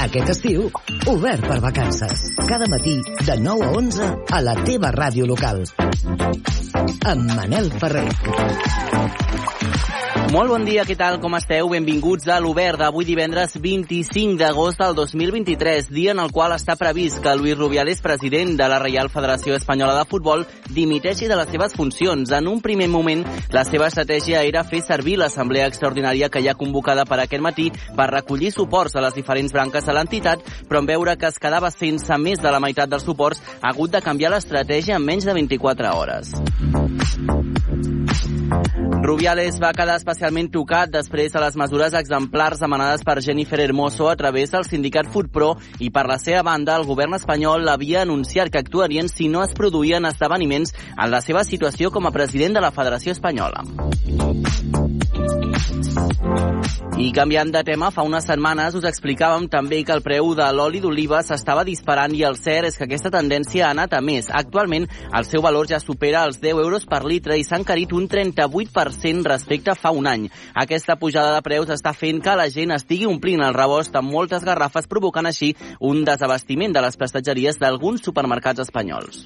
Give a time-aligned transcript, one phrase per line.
[0.00, 0.62] Aquest estiu,
[1.12, 2.22] obert per vacances.
[2.48, 5.60] Cada matí, de 9 a 11, a la teva ràdio local.
[7.12, 8.08] Amb Manel Ferrer.
[10.28, 11.70] Molt bon dia, què tal, com esteu?
[11.72, 17.22] Benvinguts a l'Obert d'avui divendres 25 d'agost del 2023, dia en el qual està previst
[17.24, 21.74] que Luis Rubiales, president de la Reial Federació Espanyola de Futbol, dimiteixi de les seves
[21.74, 22.30] funcions.
[22.36, 26.58] En un primer moment, la seva estratègia era fer servir l'assemblea extraordinària que hi ha
[26.58, 30.90] convocada per aquest matí per recollir suports a les diferents branques de l'entitat, però en
[30.92, 34.34] veure que es quedava sense més de la meitat dels suports, ha hagut de canviar
[34.36, 36.36] l'estratègia en menys de 24 hores.
[39.02, 44.16] Rubiales va quedar especialment tocat després de les mesures exemplars demanades per Jennifer Hermoso a
[44.18, 48.62] través del sindicat FUTPRO i per la seva banda el govern espanyol havia anunciat que
[48.62, 52.74] actuarien si no es produïen esdeveniments en la seva situació com a president de la
[52.74, 53.64] Federació Espanyola.
[57.00, 60.82] I canviant de tema, fa unes setmanes us explicàvem també que el preu de l'oli
[60.82, 64.28] d'oliva s'estava disparant i el cert és que aquesta tendència ha anat a més.
[64.28, 64.84] Actualment,
[65.16, 69.24] el seu valor ja supera els 10 euros per litre i s'ha encarit un 38%
[69.32, 70.28] respecte a fa un any.
[70.54, 74.44] Aquesta pujada de preus està fent que la gent estigui omplint el rebost amb moltes
[74.44, 79.24] garrafes, provocant així un desabastiment de les prestatgeries d'alguns supermercats espanyols.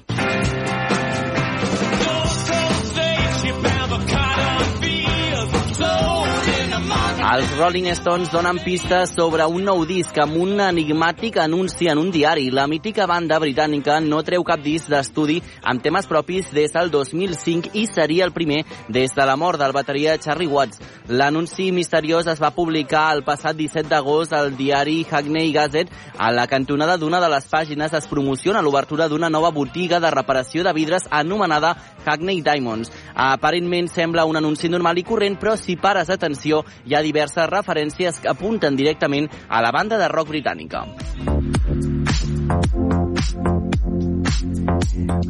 [7.35, 12.07] Els Rolling Stones donen pistes sobre un nou disc amb un enigmàtic anunci en un
[12.13, 12.45] diari.
[12.47, 17.73] La mítica banda britànica no treu cap disc d'estudi amb temes propis des del 2005
[17.75, 20.79] i seria el primer des de la mort del bateria Charlie Watts.
[21.09, 25.91] L'anunci misteriós es va publicar el passat 17 d'agost al diari Hackney Gazette.
[26.17, 30.63] A la cantonada d'una de les pàgines es promociona l'obertura d'una nova botiga de reparació
[30.63, 32.93] de vidres anomenada Hackney Diamonds.
[33.13, 38.19] Aparentment sembla un anunci normal i corrent, però si pares atenció hi ha diverses referències
[38.21, 40.85] que apunten directament a la banda de rock britànica.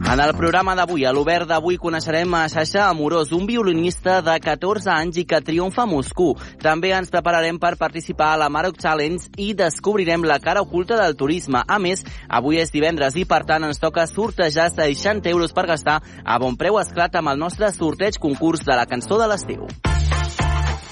[0.05, 4.89] En el programa d'avui, a l'Obert d'avui, coneixerem a Xaixa Amorós, un violinista de 14
[4.91, 6.35] anys i que triomfa a Moscou.
[6.61, 11.15] També ens prepararem per participar a la Maroc Challenge i descobrirem la cara oculta del
[11.15, 11.63] turisme.
[11.67, 16.01] A més, avui és divendres i, per tant, ens toca sortejar 60 euros per gastar
[16.23, 19.67] a bon preu esclat amb el nostre sorteig concurs de la cançó de l'estiu.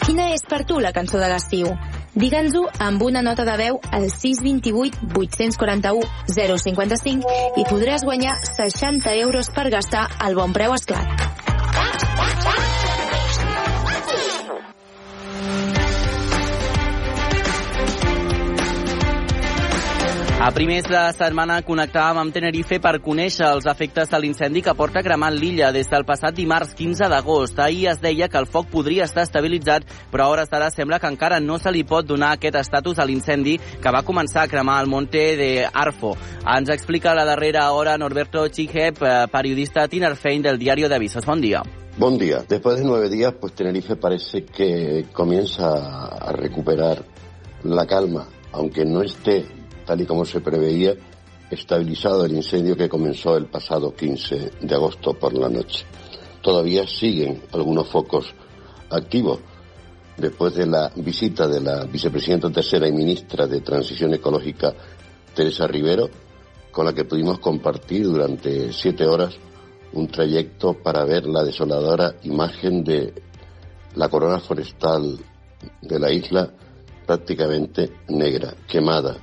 [0.04, 1.70] Quina és per tu la cançó de l'estiu?
[2.20, 6.04] Digue'ns-ho amb una nota de veu al 628 841
[6.66, 11.24] 055 i podràs guanyar 60 euros per gastar al bon preu esclat.
[20.44, 25.00] A primers de setmana connectàvem amb Tenerife per conèixer els efectes de l'incendi que porta
[25.00, 27.62] cremant l'illa des del passat dimarts 15 d'agost.
[27.64, 31.08] Ahir es deia que el foc podria estar estabilitzat, però a hores d'ara sembla que
[31.08, 34.82] encara no se li pot donar aquest estatus a l'incendi que va començar a cremar
[34.82, 36.12] al Monte de Arfo.
[36.58, 41.26] Ens explica la darrera hora Norberto Chijep, eh, periodista Tinerfein del Diario de Avisos.
[41.26, 41.64] Bon dia.
[41.96, 42.44] Buen día.
[42.50, 47.06] Después de nueve días, pues Tenerife parece que comienza a recuperar
[47.64, 50.96] la calma, aunque no esté, tal y como se preveía,
[51.50, 55.86] estabilizado el incendio que comenzó el pasado 15 de agosto por la noche.
[56.42, 58.34] Todavía siguen algunos focos
[58.90, 59.40] activos.
[60.18, 64.74] Después de la visita de la vicepresidenta tercera y ministra de Transición Ecológica,
[65.34, 66.10] Teresa Rivero,
[66.72, 69.36] con la que pudimos compartir durante siete horas
[69.94, 73.14] un trayecto para ver la desoladora imagen de
[73.96, 75.20] la corona forestal
[75.82, 76.52] de la isla
[77.06, 79.18] prácticamente negra, quemada,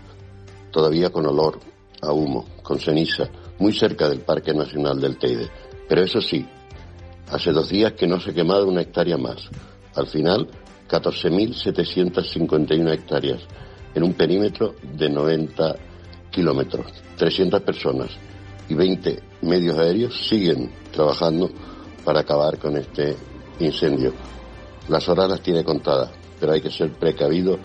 [0.70, 1.58] todavía con olor
[2.03, 5.50] a humo, con ceniza, muy cerca del Parque Nacional del Teide.
[5.88, 6.47] Pero eso sí,
[7.31, 9.48] hace dos días que no se quemaba una hectárea más.
[9.94, 10.48] Al final,
[10.88, 13.41] 14.751 hectáreas
[13.94, 15.76] en un perímetro de 90
[16.31, 18.10] kilómetros, 300 personas
[18.69, 21.50] y 20 medios aéreos siguen trabajando
[22.04, 23.16] para acabar con este
[23.58, 24.12] incendio.
[24.88, 27.58] Las horas las tiene contadas, pero hay que ser precavido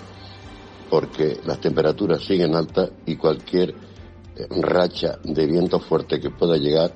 [0.89, 6.93] porque las temperaturas siguen altas y cualquier eh, racha de viento fuerte que pueda llegar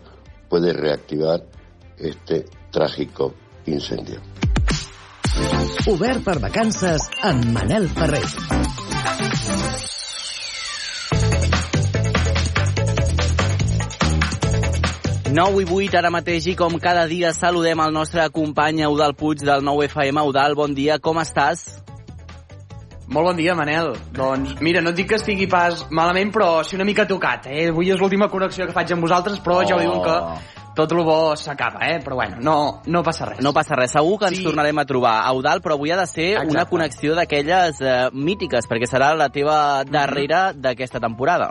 [0.50, 1.44] puede reactivar
[1.97, 3.33] este trágico
[3.65, 4.19] incendio.
[5.88, 8.25] Obert per vacances amb Manel Ferrer.
[15.30, 19.45] Nou i 8 ara mateix i com cada dia saludem el nostre company Eudal Puig
[19.45, 20.25] del nou FM.
[20.25, 21.68] Eudal, bon dia, com estàs?
[23.09, 23.95] Molt bon dia, Manel.
[24.13, 27.69] Doncs mira, no et dic que estigui pas malament, però sí una mica tocat, eh?
[27.71, 29.65] Avui és l'última connexió que faig amb vosaltres, però oh.
[29.65, 30.17] ja ho diuen que
[30.77, 31.97] tot el bo s'acaba, eh?
[32.06, 33.41] Però bueno, no, no passa res.
[33.41, 33.95] No passa res.
[33.97, 34.44] Segur que ens Sí.
[34.45, 35.15] tornarem a trobar.
[35.33, 36.53] Eudal, però avui ha de ser Exacte.
[36.53, 41.50] una connexió d'aquelles eh, mítiques, perquè serà la teva darrera d'aquesta temporada.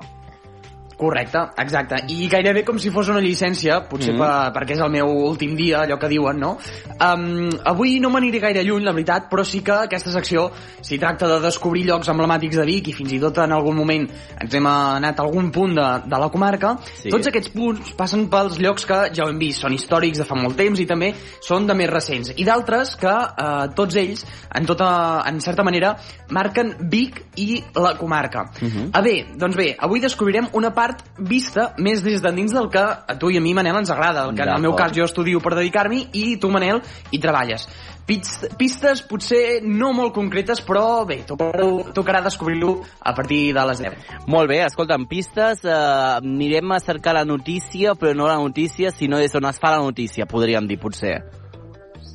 [0.98, 2.00] Correcte, exacte.
[2.10, 4.18] I gairebé com si fos una llicència, potser Mhm.
[4.18, 4.52] mm -hmm.
[4.52, 6.58] perquè és el meu últim dia, allò que diuen, no?
[6.98, 10.50] Um, avui no m'aniré gaire lluny, la veritat, però sí que aquesta secció,
[10.80, 14.08] si tracta de descobrir llocs emblemàtics de Vic i fins i tot en algun moment
[14.40, 17.08] ens hem anat a algun punt de, de la comarca, Sí.
[17.10, 20.34] tots aquests punts passen pels llocs que ja ho hem vist, són històrics de fa
[20.34, 22.32] molt temps i també són de més recents.
[22.36, 25.96] I d'altres que eh, tots ells, en, tota, en certa manera,
[26.30, 28.50] marquen Vic i la comarca.
[28.60, 28.90] Uh -huh.
[28.92, 30.87] Ah, bé, doncs bé, avui descobrirem una part
[31.18, 34.24] vista més des d'endins del que a tu i a mi, Manel, ens agrada.
[34.28, 37.68] El que en el meu cas jo estudio per dedicar-m'hi i tu, Manel, hi treballes.
[38.08, 43.78] Pist- Pistes potser no molt concretes, però bé, tocarà, tocarà descobrir-lo a partir de les
[43.84, 43.98] 10.
[44.26, 49.18] Molt bé, escolta'm, pistes, eh, anirem a cercar la notícia, però no la notícia, sinó
[49.18, 51.18] des on es fa la notícia, podríem dir, potser.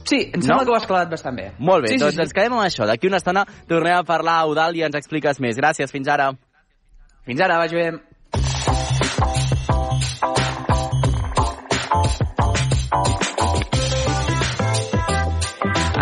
[0.06, 0.46] Sí, em No?
[0.46, 1.52] sembla que ho has clavat bastant bé.
[1.60, 2.22] Molt bé, sí, doncs sí, sí.
[2.24, 2.86] ens quedem amb això.
[2.86, 5.56] D'aquí una estona tornem a parlar a Eudal i ens expliques més.
[5.56, 6.32] Gràcies, fins ara.
[7.26, 7.92] Fins ara, vagi bé.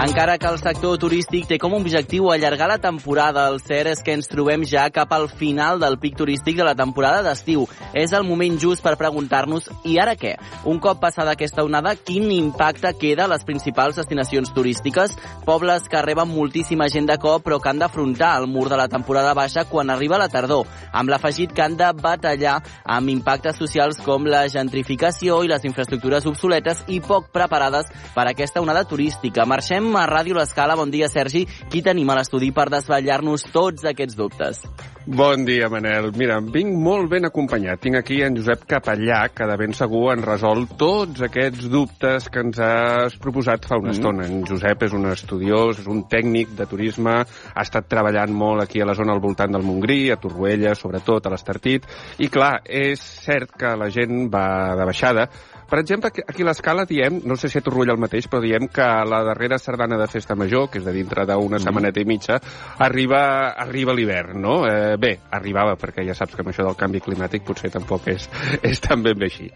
[0.02, 4.00] Encara que el sector turístic té com a objectiu allargar la temporada, el cert és
[4.02, 7.68] que ens trobem ja cap al final del pic turístic de la temporada d'estiu.
[7.94, 10.32] És el moment just per preguntar-nos, i ara què?
[10.66, 15.14] Un cop passada aquesta onada, quin impacte queda a les principals destinacions turístiques?
[15.46, 18.90] Pobles que reben moltíssima gent de cop però que han d'afrontar el mur de la
[18.90, 22.58] temporada baixa quan arriba la tardor, amb l'afegit que han de batallar
[22.90, 28.66] amb impactes socials com la gentrificació i les infraestructures obsoletes i poc preparades per aquesta
[28.66, 29.46] onada turística.
[29.46, 30.78] Marxem a Ràdio L'Escala.
[30.80, 31.46] Bon dia, Sergi.
[31.72, 34.64] Qui tenim a l'estudi per desvetllar-nos tots aquests dubtes?
[35.02, 36.12] Bon dia, Manel.
[36.14, 37.80] Mira, vinc molt ben acompanyat.
[37.82, 42.44] Tinc aquí en Josep Capellà, que de ben segur en resol tots aquests dubtes que
[42.46, 43.96] ens has proposat fa una mm.
[43.98, 44.28] estona.
[44.30, 48.84] En Josep és un estudiós, és un tècnic de turisme, ha estat treballant molt aquí
[48.84, 51.90] a la zona al voltant del Montgrí, a Torroella, sobretot a l'Estartit,
[52.22, 55.26] i clar, és cert que la gent va de baixada,
[55.72, 58.68] per exemple, aquí- a l'escala diem, no sé si a Torroella el mateix, però diem
[58.68, 61.64] que la darrera sardana de Festa Major, que és de dintre d'una Mhm.
[61.64, 62.42] setmaneta i mitja,
[62.78, 64.68] arriba, arriba l'hivern, no?
[64.68, 68.28] Eh, bé, arribava, perquè ja saps que amb això del canvi climàtic potser tampoc és,
[68.62, 69.50] és tan ben bé així.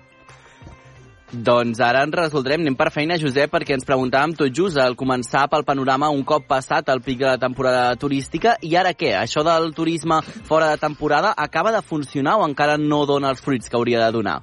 [1.36, 2.62] Doncs ara ens resoldrem.
[2.62, 6.46] Anem per feina, Josep, perquè ens preguntàvem tot just al començar pel panorama un cop
[6.48, 8.56] passat el pic de la temporada turística.
[8.62, 9.12] I ara què?
[9.20, 13.68] Això del turisme fora de temporada acaba de funcionar o encara no dona els fruits
[13.68, 14.42] que hauria de donar?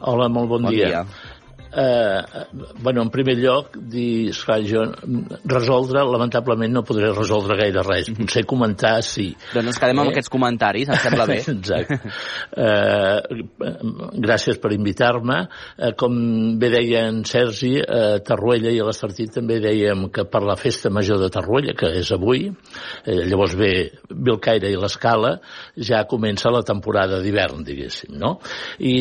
[0.00, 0.88] Hola, molt bon, Bon dia.
[0.88, 1.04] dia.
[1.72, 2.22] Eh,
[2.82, 8.08] bueno, en primer lloc, dir, esclar, jo mm, resoldre, lamentablement no podré resoldre gaire res.
[8.16, 9.28] Potser comentar, sí.
[9.54, 10.14] Doncs ens quedem amb Eh?
[10.16, 11.36] aquests comentaris, em sembla bé.
[11.54, 12.00] Exacte.
[12.58, 13.44] Eh,
[14.26, 15.38] gràcies per invitar-me.
[15.78, 16.18] Eh, com
[16.58, 20.90] bé deia en Sergi, eh, Tarruella i a l'Estartit també dèiem que per la festa
[20.90, 23.72] major de Tarruella, que és avui, eh, llavors ve,
[24.10, 25.36] ve el Caire i l'Escala,
[25.78, 28.40] ja comença la temporada d'hivern, diguéssim, no?
[28.80, 28.96] I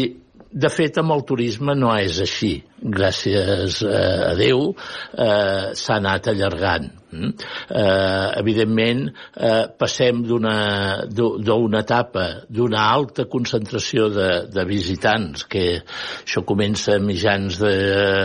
[0.51, 2.53] de fet, amb el turisme no és així.
[2.81, 3.99] Gràcies eh,
[4.31, 6.89] a Déu eh, s'ha anat allargant.
[7.11, 7.31] Mm?
[7.73, 15.63] Eh, evidentment, eh, passem d'una d'u- d'una etapa d'una alta concentració de, de visitants, que
[15.81, 17.73] això comença a mitjans de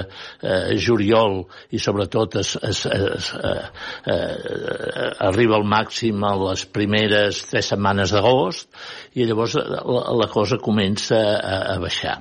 [0.05, 1.41] eh, juliol
[1.73, 3.65] i sobretot es, es, es, eh,
[4.13, 8.69] eh, arriba al màxim a les primeres tres setmanes d'agost
[9.17, 9.81] i llavors la,
[10.20, 12.19] la cosa comença a, a baixar.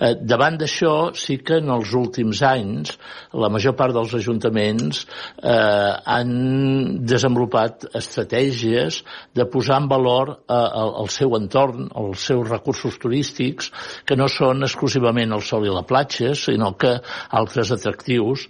[0.00, 2.96] Eh, davant d'això, sí que en els últims anys
[3.36, 9.00] la major part dels ajuntaments eh, han desenvolupat estratègies
[9.36, 13.70] de posar en valor eh, el, el seu entorn, els seus recursos turístics,
[14.06, 16.96] que no són exclusivament el sol i la platja, sinó que
[17.40, 18.46] altres atractius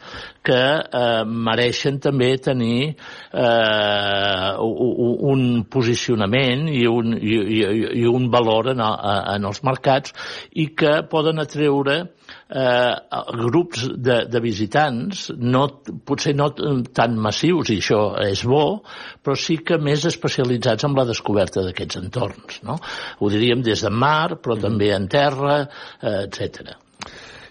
[0.47, 7.61] que eh, mereixen també tenir eh, un posicionament i un, i, i,
[8.03, 8.97] i un valor en, el,
[9.37, 10.15] en els mercats
[10.57, 12.03] i que poden atreure
[12.51, 12.95] eh,
[13.41, 15.65] grups de, de visitants, no,
[16.07, 16.51] potser no
[16.97, 18.83] tan massius, i això és bo,
[19.23, 22.61] però sí que més especialitzats en la descoberta d'aquests entorns.
[22.67, 22.79] No?
[23.21, 25.63] Ho diríem des de mar, però també en terra,
[26.03, 26.90] eh, etc.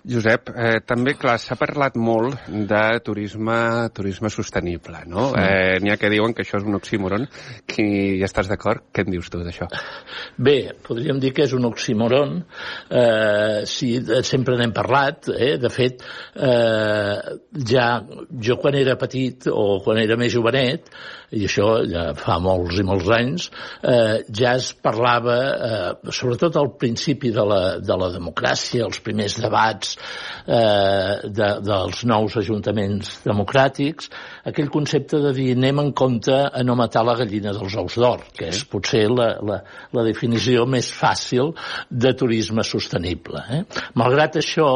[0.08, 3.58] Josep, eh, també, clar, s'ha parlat molt de turisme,
[3.96, 5.30] turisme sostenible, no?
[5.34, 5.44] Sí.
[5.44, 7.28] Eh, N'hi ha que diuen que això és un oxímoron.
[7.70, 7.86] Qui
[8.20, 8.86] hi estàs d'acord?
[8.94, 9.68] Què en dius tu d'això?
[10.38, 12.40] Bé, podríem dir que és un oxímoron.
[12.90, 13.92] Eh, sí,
[14.28, 15.32] sempre n'hem parlat.
[15.36, 15.56] Eh?
[15.62, 16.04] De fet,
[16.36, 17.38] eh,
[17.70, 17.90] ja
[18.40, 20.90] jo quan era petit o quan era més jovenet,
[21.36, 23.50] i això ja fa molts i molts anys,
[23.84, 25.38] eh, ja es parlava,
[25.70, 29.96] eh, sobretot al principi de la, de la democràcia, els primers debats
[30.48, 34.10] eh, de, dels nous ajuntaments democràtics,
[34.50, 38.26] aquell concepte de dir anem en compte a no matar la gallina dels ous d'or,
[38.36, 39.62] que és potser la, la,
[39.94, 41.54] la definició més fàcil
[41.90, 43.44] de turisme sostenible.
[43.54, 43.62] Eh?
[44.00, 44.70] Malgrat això,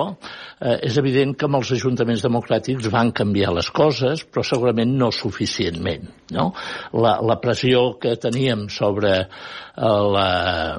[0.59, 5.09] eh, és evident que amb els ajuntaments democràtics van canviar les coses, però segurament no
[5.13, 6.11] suficientment.
[6.33, 6.42] No?
[6.43, 6.51] No?
[6.99, 10.27] La, la pressió que teníem sobre, eh, la,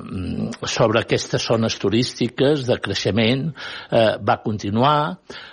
[0.01, 4.99] mm, sobre aquestes zones turístiques de creixement eh, va continuar,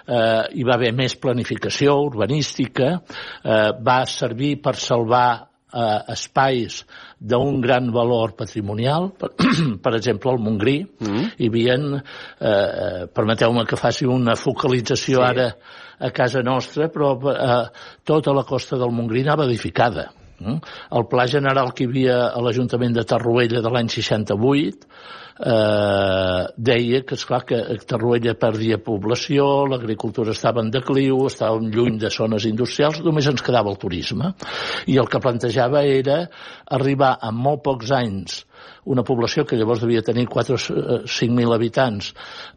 [0.07, 2.97] eh, hi va haver més planificació urbanística,
[3.43, 6.81] eh, va servir per salvar eh, espais
[7.17, 9.33] d'un gran valor patrimonial, per,
[9.83, 11.29] per exemple, al Montgrí, mm -hmm.
[11.37, 11.75] hi havia,
[12.39, 15.23] eh, permeteu-me que faci una focalització sí.
[15.23, 15.55] ara
[15.99, 17.69] a casa nostra, però eh,
[18.03, 20.11] tota la costa del Montgrí anava edificada.
[20.41, 20.59] Eh?
[20.97, 24.87] El pla general que hi havia a l'Ajuntament de Tarruella de l'any 68
[25.41, 32.11] eh, deia que, esclar, que Tarruella perdia població, l'agricultura estava en decliu, estàvem lluny de
[32.13, 34.33] zones industrials, només ens quedava el turisme.
[34.87, 36.23] I el que plantejava era
[36.77, 38.41] arribar en molt pocs anys
[38.85, 40.59] una població que llavors devia tenir 4 o
[41.05, 42.11] 5.000 habitants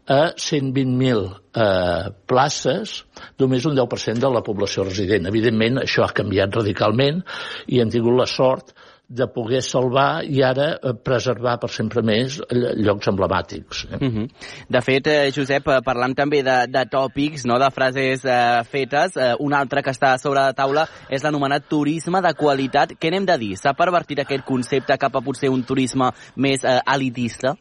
[0.09, 1.21] a 120.000
[1.53, 2.95] eh, places,
[3.41, 5.29] només un 10% de la població resident.
[5.29, 7.21] Evidentment, això ha canviat radicalment
[7.67, 8.73] i hem tingut la sort
[9.07, 13.85] de poder salvar i ara eh, preservar per sempre més llocs emblemàtics.
[13.91, 13.99] Eh?
[13.99, 14.29] Uh -huh.
[14.69, 19.17] De fet, eh, Josep, eh, parlant també de, de tòpics, no, de frases eh, fetes,
[19.17, 22.93] eh, un altre que està sobre la taula és l'anomenat turisme de qualitat.
[22.99, 23.57] Què n'hem de dir?
[23.57, 27.55] S'ha pervertit aquest concepte cap a potser un turisme més eh, elitista?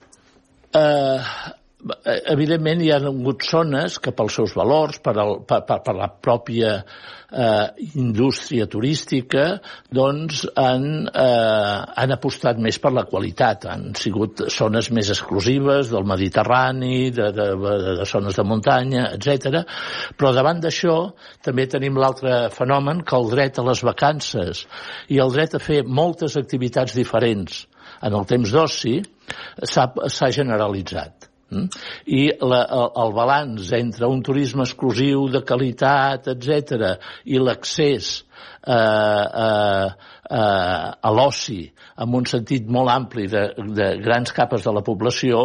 [0.75, 1.21] Uh,
[2.33, 6.09] evidentment hi ha hagut zones que pels seus valors, per, el, per, per, per la
[6.09, 9.45] pròpia eh, indústria turística,
[9.93, 13.67] doncs han, eh, han apostat més per la qualitat.
[13.69, 19.65] Han sigut zones més exclusives del Mediterrani, de, de, de, de zones de muntanya, etc.
[20.17, 20.97] Però davant d'això
[21.45, 24.65] també tenim l'altre fenomen que el dret a les vacances
[25.13, 27.65] i el dret a fer moltes activitats diferents
[28.05, 28.99] en el temps d'oci
[29.65, 31.24] s'ha generalitzat?
[32.07, 36.95] I la, el, el balanç entre un turisme exclusiu de qualitat, etc
[37.25, 38.25] i l'accés
[38.67, 39.89] eh, eh,
[40.31, 41.63] eh, a l'oci
[42.03, 43.45] amb un sentit molt ampli de,
[43.77, 45.45] de grans capes de la població,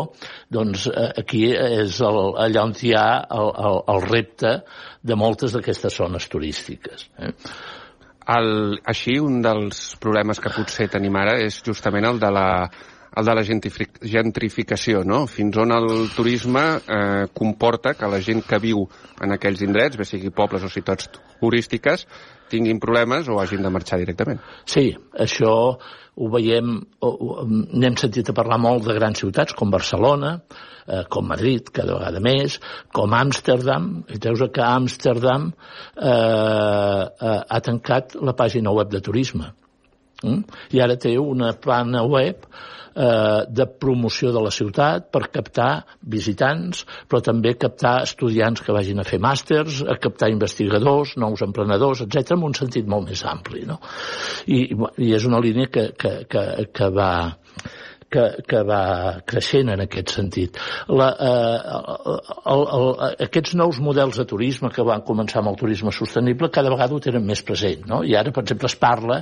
[0.50, 4.56] doncs eh, aquí és el, allà on hi ha el, el, el repte
[5.01, 7.10] de moltes d'aquestes zones turístiques.
[7.20, 7.34] Eh?
[8.30, 12.50] El, així, un dels problemes que potser tenim ara és justament el de la
[13.20, 15.26] el de la gentrificació, no?
[15.30, 18.86] Fins on el turisme eh, comporta que la gent que viu
[19.22, 21.10] en aquells indrets, bé sigui pobles o ciutats
[21.40, 22.06] turístiques,
[22.50, 24.42] tinguin problemes o hagin de marxar directament.
[24.66, 25.54] Sí, això
[26.20, 30.34] ho veiem, n'hem sentit a parlar molt de grans ciutats com Barcelona,
[30.88, 32.58] eh, com Madrid, cada vegada més,
[32.96, 39.54] com Amsterdam, i veus que Amsterdam eh, eh, ha tancat la pàgina web de turisme.
[40.24, 40.44] Mm?
[40.76, 45.72] I ara té una plana web eh, de promoció de la ciutat per captar
[46.02, 52.04] visitants, però també captar estudiants que vagin a fer màsters, a captar investigadors, nous emprenedors,
[52.06, 53.66] etc en un sentit molt més ampli.
[53.70, 53.80] No?
[54.48, 54.66] I,
[55.00, 57.12] I és una línia que, que, que, que va
[58.12, 58.82] que, que va
[59.30, 60.58] creixent en aquest sentit.
[60.89, 62.16] La, eh,
[62.54, 62.88] el, el,
[63.28, 67.04] aquests nous models de turisme que van començar amb el turisme sostenible cada vegada ho
[67.04, 67.86] tenen més present.
[67.89, 68.01] No?
[68.04, 69.22] I ara, per exemple, es parla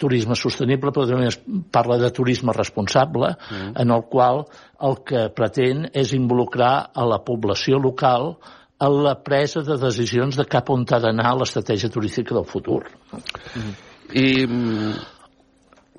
[0.00, 1.38] turisme sostenible, però també es
[1.74, 3.76] parla de turisme responsable, mm.
[3.84, 4.44] en el qual
[4.82, 8.34] el que pretén és involucrar a la població local
[8.82, 12.82] en la presa de decisions de cap on ha d'anar l'estratègia turística del futur.
[13.14, 13.74] Mm.
[14.12, 14.94] I mm,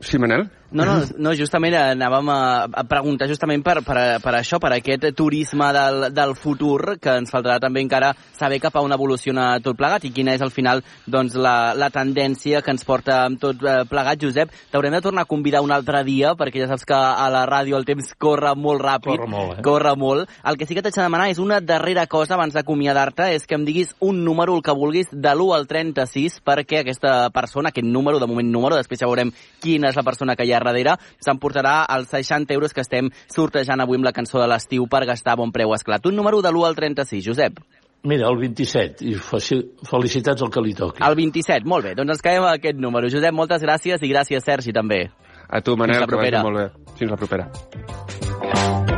[0.04, 0.50] Sí, Manel?
[0.74, 5.06] No, no, no justament anàvem a, a preguntar justament per, per, per això, per aquest
[5.14, 9.78] turisme del, del futur, que ens faltarà també encara saber cap a on evoluciona tot
[9.78, 13.62] plegat i quina és al final doncs, la, la tendència que ens porta amb tot
[13.62, 14.22] eh, plegat.
[14.24, 17.46] Josep, t'haurem de tornar a convidar un altre dia, perquè ja saps que a la
[17.50, 19.14] ràdio el temps corre molt ràpid.
[19.14, 19.66] Corre molt, eh?
[19.66, 20.34] Corre molt.
[20.50, 23.60] El que sí que t'haig de demanar és una darrera cosa abans d'acomiadar-te, és que
[23.60, 27.88] em diguis un número, el que vulguis, de l'1 al 36, perquè aquesta persona, aquest
[27.88, 30.96] número, de moment número, després ja veurem quina és la persona que hi ha darrere
[31.20, 35.34] s'emportarà els 60 euros que estem sortejant avui amb la cançó de l'estiu per gastar
[35.34, 36.06] a bon preu esclat.
[36.06, 37.60] Un número de l'1 al 36, Josep.
[38.04, 41.04] Mira, el 27, i felicitats al que li toqui.
[41.08, 41.94] El 27, molt bé.
[41.96, 43.08] Doncs ens quedem a aquest número.
[43.08, 45.06] Josep, moltes gràcies i gràcies, Sergi, també.
[45.48, 46.44] A tu, Manel, que vagi propera.
[46.44, 46.96] molt bé.
[47.00, 48.93] Fins la propera.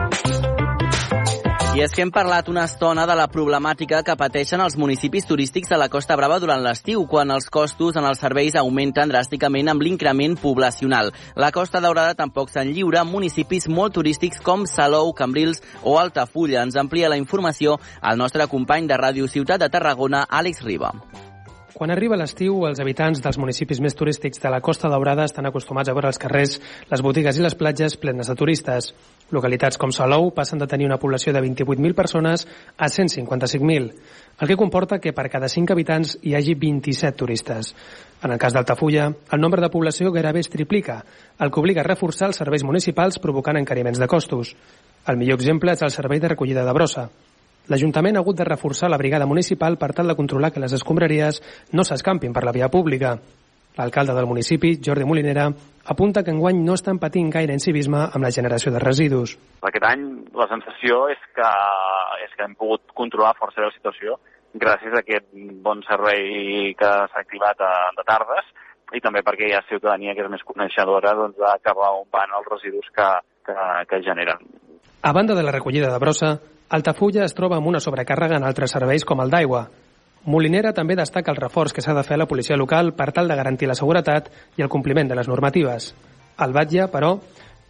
[1.76, 5.74] I és que hem parlat una estona de la problemàtica que pateixen els municipis turístics
[5.74, 9.84] de la Costa Brava durant l'estiu, quan els costos en els serveis augmenten dràsticament amb
[9.84, 11.12] l'increment poblacional.
[11.36, 16.64] La Costa Daurada tampoc se'n lliura amb municipis molt turístics com Salou, Cambrils o Altafulla.
[16.64, 20.96] Ens amplia la informació el nostre company de Ràdio Ciutat de Tarragona, Àlex Riba.
[21.76, 25.90] Quan arriba l'estiu, els habitants dels municipis més turístics de la Costa Daurada estan acostumats
[25.92, 26.54] a veure els carrers,
[26.88, 28.94] les botigues i les platges plenes de turistes.
[29.36, 33.92] Localitats com Salou passen de tenir una població de 28.000 persones a 155.000,
[34.40, 37.76] el que comporta que per cada 5 habitants hi hagi 27 turistes.
[38.24, 41.02] En el cas d'Altafulla, el nombre de població gairebé es triplica,
[41.44, 44.56] el que obliga a reforçar els serveis municipals provocant encariments de costos.
[45.12, 47.10] El millor exemple és el servei de recollida de brossa.
[47.72, 51.42] L'Ajuntament ha hagut de reforçar la brigada municipal per tal de controlar que les escombraries
[51.74, 53.16] no s'escampin per la via pública.
[53.76, 55.50] L'alcalde del municipi, Jordi Molinera,
[55.92, 59.36] apunta que enguany no estan patint gaire incivisme amb la generació de residus.
[59.68, 60.06] Aquest any
[60.38, 61.50] la sensació és que,
[62.24, 64.16] és que hem pogut controlar força bé la situació
[64.56, 65.28] gràcies a aquest
[65.64, 68.48] bon servei que s'ha activat a, de tardes
[68.96, 72.48] i també perquè hi ha ciutadania que és més coneixedora doncs, d'acabar on van els
[72.54, 73.08] residus que,
[73.48, 73.56] que,
[73.90, 74.46] que generen.
[75.04, 76.38] A banda de la recollida de brossa,
[76.70, 79.68] Altafulla es troba amb una sobrecàrrega en altres serveis com el d'aigua.
[80.26, 83.28] Molinera també destaca el reforç que s'ha de fer a la policia local per tal
[83.30, 85.94] de garantir la seguretat i el compliment de les normatives.
[86.42, 87.20] El Batlle, però,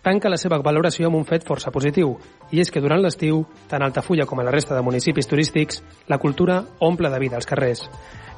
[0.02, 2.16] tanca la seva valoració amb un fet força positiu,
[2.52, 6.18] i és que durant l'estiu, tant Altafulla com a la resta de municipis turístics, la
[6.18, 7.90] cultura omple de vida als carrers.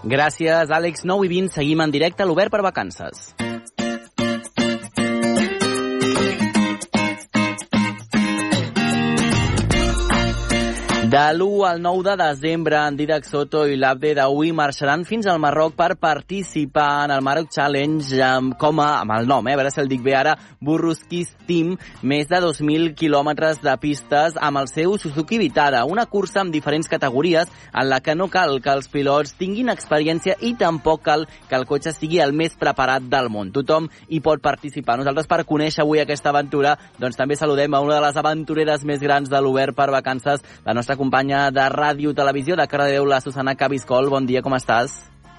[0.03, 1.05] Gràcies, Àlex.
[1.05, 3.35] 9 i 20, seguim en directe a l'Obert per Vacances.
[11.17, 15.39] De l'1 al 9 de desembre, en Didac Soto i l'Abde d'Aui marxaran fins al
[15.41, 19.55] Marroc per participar en el Maroc Challenge amb, com a, amb el nom, eh?
[19.55, 21.71] a veure si el dic bé ara, Burruskis Team,
[22.05, 26.91] més de 2.000 quilòmetres de pistes amb el seu Suzuki Vitara, una cursa amb diferents
[26.91, 31.57] categories en la que no cal que els pilots tinguin experiència i tampoc cal que
[31.57, 33.49] el cotxe sigui el més preparat del món.
[33.55, 34.99] Tothom hi pot participar.
[35.01, 39.01] Nosaltres, per conèixer avui aquesta aventura, doncs també saludem a una de les aventureres més
[39.01, 43.55] grans de l'Obert per Vacances, la nostra companya de ràdio televisió de Cardedeu, la Susana
[43.55, 44.09] Cabiscol.
[44.09, 44.91] Bon dia, com estàs?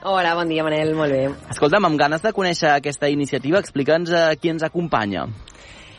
[0.02, 1.28] Hola, bon dia, Manel, molt bé.
[1.50, 5.26] Escolta'm, amb ganes de conèixer aquesta iniciativa, explica'ns uh, qui ens acompanya.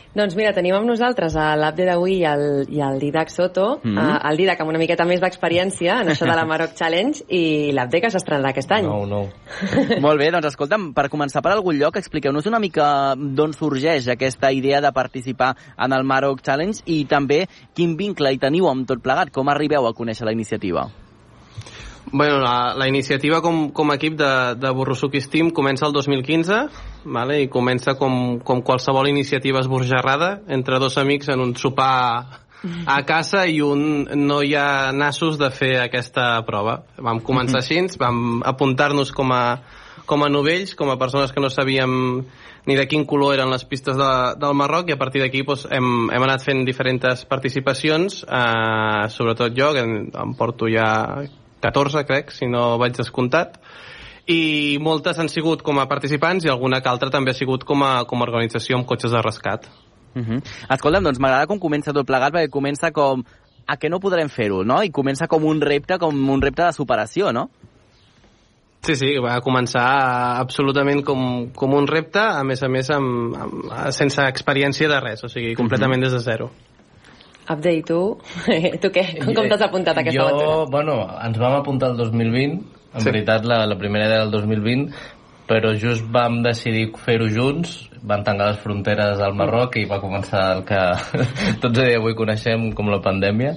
[0.10, 3.96] Doncs mira, tenim amb nosaltres a l'Abde d'avui i, el, i el Didac Soto, mm
[3.96, 4.30] -hmm.
[4.30, 8.02] el Didac amb una miqueta més d'experiència en això de la Maroc Challenge i l'Abde
[8.02, 8.86] que s'estrenarà aquest any.
[8.86, 9.30] No, no.
[10.06, 14.52] Molt bé, doncs escolta'm, per començar per algun lloc, expliqueu-nos una mica d'on sorgeix aquesta
[14.52, 19.02] idea de participar en el Maroc Challenge i també quin vincle hi teniu amb tot
[19.02, 20.90] plegat, com arribeu a conèixer la iniciativa.
[22.12, 26.60] Bueno, la, la iniciativa com, com a equip de, de Borrosuki Steam comença el 2015
[27.06, 27.44] vale?
[27.44, 32.46] i comença com, com qualsevol iniciativa esborjarrada entre dos amics en un sopar
[32.86, 36.82] a casa i un no hi ha nassos de fer aquesta prova.
[36.98, 39.62] Vam començar així, vam apuntar-nos com a,
[40.10, 41.94] com a novells, com a persones que no sabíem
[42.68, 45.68] ni de quin color eren les pistes de, del Marroc i a partir d'aquí doncs,
[45.72, 50.90] hem, hem anat fent diferents participacions, eh, sobretot jo, que em porto ja
[51.62, 53.60] 14, crec, si no vaig descomptat,
[54.30, 57.84] i moltes han sigut com a participants i alguna que altra també ha sigut com
[57.84, 59.70] a, com a organització amb cotxes de rescat.
[60.16, 60.42] Uh -huh.
[60.70, 63.24] Escolta'm, doncs m'agrada com comença tot plegat, perquè comença com
[63.68, 64.84] a què no podrem fer-ho, no?
[64.84, 67.50] I comença com un repte, com un repte de superació, no?
[68.82, 73.92] Sí, sí, va començar absolutament com, com un repte, a més a més amb, amb,
[73.92, 76.50] sense experiència de res, o sigui, completament des de zero.
[77.50, 78.02] Abde, i tu?
[78.82, 79.06] tu què?
[79.24, 80.66] Com, com t'has apuntat a aquesta jo, aventura?
[80.70, 82.60] bueno, ens vam apuntar el 2020,
[82.94, 83.08] en sí.
[83.10, 84.92] veritat la, la primera era el 2020,
[85.50, 90.44] però just vam decidir fer-ho junts, van tancar les fronteres al Marroc i va començar
[90.60, 90.84] el que
[91.64, 93.56] tots a dia avui coneixem com la pandèmia,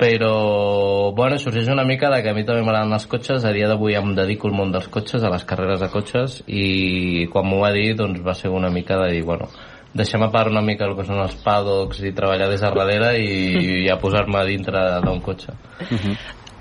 [0.00, 3.68] però bueno, sorgeix una mica de que a mi també m'agraden els cotxes, a dia
[3.68, 7.60] d'avui em dedico al món dels cotxes, a les carreres de cotxes i quan m'ho
[7.60, 9.52] va dir doncs va ser una mica de dir, bueno,
[9.94, 13.14] deixem a part una mica el que són els paddocks i treballar des de darrere
[13.20, 13.30] i,
[13.84, 15.54] i a posar-me dintre d'un cotxe.
[15.80, 16.16] Uh -huh.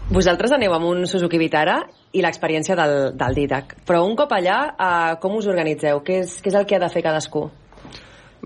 [0.10, 1.82] Vosaltres aneu amb un Suzuki Vitara
[2.14, 3.76] i l'experiència del, del Didac.
[3.86, 6.00] Però un cop allà, eh, com us organitzeu?
[6.00, 7.50] Què és, què és el que ha de fer cadascú?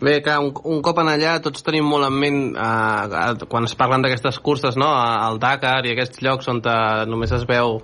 [0.02, 3.76] Bé, que un, un cop en allà tots tenim molt en ment eh, quan es
[3.76, 4.88] parlen d'aquestes curses, no?
[4.88, 6.74] al Dakar i aquests llocs on te,
[7.12, 7.82] només es veu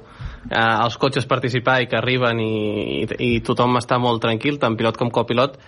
[0.49, 2.53] eh, els cotxes participar i que arriben i,
[3.03, 5.59] i, i tothom està molt tranquil, tant pilot com copilot.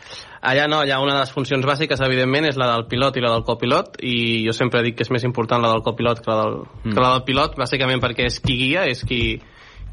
[0.50, 3.34] Allà no, allà una de les funcions bàsiques, evidentment, és la del pilot i la
[3.36, 6.42] del copilot, i jo sempre dic que és més important la del copilot que la
[6.44, 6.94] del, mm.
[6.94, 9.22] que la del pilot, bàsicament perquè és qui guia, és qui,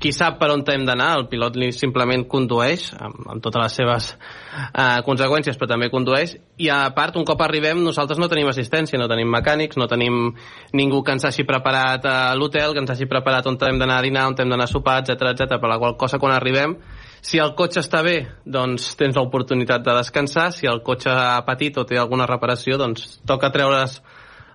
[0.00, 3.76] qui sap per on hem d'anar, el pilot li simplement condueix, amb, amb totes les
[3.80, 8.50] seves eh, conseqüències, però també condueix, i a part, un cop arribem, nosaltres no tenim
[8.50, 10.34] assistència, no tenim mecànics, no tenim
[10.76, 14.06] ningú que ens hagi preparat a l'hotel, que ens hagi preparat on hem d'anar a
[14.06, 15.60] dinar, on hem d'anar a sopar, etc etc.
[15.60, 16.76] per la qual cosa, quan arribem,
[17.26, 21.78] si el cotxe està bé, doncs tens l'oportunitat de descansar, si el cotxe ha patit
[21.80, 24.00] o té alguna reparació, doncs toca treure's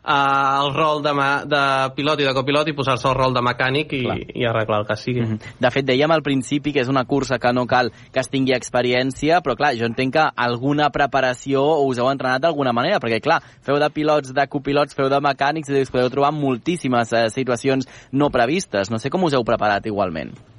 [0.04, 1.62] eh, el rol de, ma, de
[1.96, 4.04] pilot i de copilot i posar-se el rol de mecànic i,
[4.42, 5.22] i arreglar el que sigui.
[5.22, 5.56] Mm -hmm.
[5.60, 8.54] De fet, dèiem al principi que és una cursa que no cal que es tingui
[8.54, 13.42] experiència, però clar, jo entenc que alguna preparació us heu entrenat d'alguna manera, perquè clar,
[13.62, 17.88] feu de pilots, de copilots, feu de mecànics, i us podeu trobar moltíssimes eh, situacions
[18.12, 18.90] no previstes.
[18.90, 20.51] No sé com us heu preparat igualment.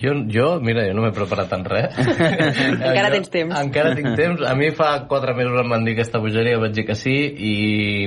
[0.00, 1.96] Jo, jo, mira, jo no m'he preparat en res.
[2.88, 3.52] encara tens temps.
[3.58, 4.44] Encara tinc temps.
[4.48, 7.52] A mi fa quatre mesos em van dir aquesta bogeria, vaig dir que sí, i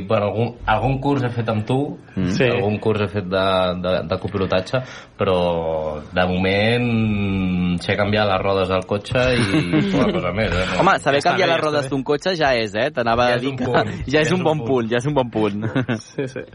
[0.08, 1.78] bueno, algun, algun curs he fet amb tu,
[2.16, 2.32] mm.
[2.38, 2.48] sí.
[2.48, 3.46] algun curs he fet de,
[3.84, 4.82] de, de copilotatge,
[5.20, 5.38] però
[6.10, 6.90] de moment
[7.86, 9.46] sé canviar les rodes del cotxe i
[10.00, 10.58] una cosa més.
[10.58, 10.66] Eh?
[10.82, 12.90] Home, saber ja canviar bé, les rodes d'un cotxe ja és, eh?
[12.96, 13.86] T'anava ja a dir que ja,
[14.18, 14.72] ja és un, un bon punt.
[14.74, 15.70] punt, ja és un bon punt.
[16.16, 16.48] Sí, sí.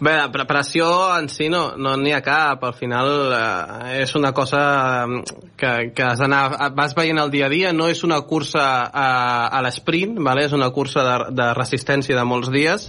[0.00, 2.62] Bé, la preparació en si no n'hi no ha cap.
[2.64, 4.60] Al final eh, és una cosa
[5.06, 6.72] mm, que, que has d'anar...
[6.76, 9.08] Vas veient el dia a dia, no és una cursa a,
[9.52, 10.46] a l'esprint, vale?
[10.48, 12.88] és una cursa de, de resistència de molts dies,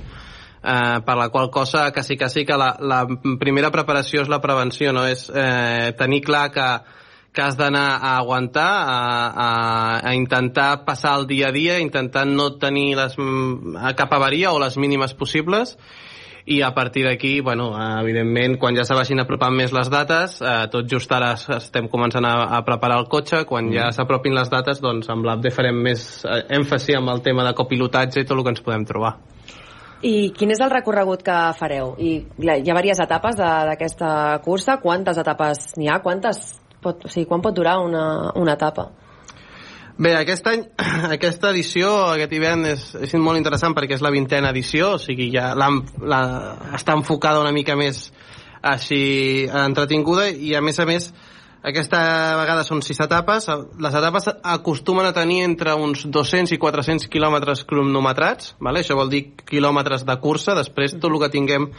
[0.63, 3.03] eh, per la qual cosa quasi, quasi que la, la
[3.43, 5.03] primera preparació és la prevenció, no?
[5.03, 6.71] és eh, tenir clar que
[7.31, 8.95] que has d'anar a aguantar, a,
[9.31, 13.15] a, a intentar passar el dia a dia, intentant no tenir les,
[13.95, 15.77] cap avaria o les mínimes possibles,
[16.45, 20.67] i a partir d'aquí, bueno, evidentment, quan ja se vagin apropant més les dates, eh,
[20.73, 23.75] tot just ara estem començant a, a preparar el cotxe, quan mm.
[23.77, 27.53] ja s'apropin les dates, doncs amb l'APD farem més eh, èmfasi amb el tema de
[27.57, 29.17] copilotatge i tot el que ens podem trobar.
[30.01, 31.93] I quin és el recorregut que fareu?
[32.01, 34.79] I hi ha diverses etapes d'aquesta cursa.
[34.81, 35.99] Quantes etapes n'hi ha?
[36.01, 36.41] Quantes
[36.81, 38.89] pot, o sigui, quan pot durar una, una etapa?
[40.01, 40.63] Bé, aquest any,
[41.15, 45.27] aquesta edició, aquest hivern, és, és molt interessant perquè és la vintena edició, o sigui,
[45.35, 45.67] ja la,
[46.01, 46.21] la,
[46.73, 48.07] està enfocada una mica més
[48.65, 51.11] així entretinguda i a més a més
[51.61, 51.99] aquesta
[52.39, 53.45] vegada són sis etapes.
[53.81, 58.81] Les etapes acostumen a tenir entre uns 200 i 400 quilòmetres cronometrats, vale?
[58.81, 61.69] això vol dir quilòmetres de cursa, després tot el que tinguem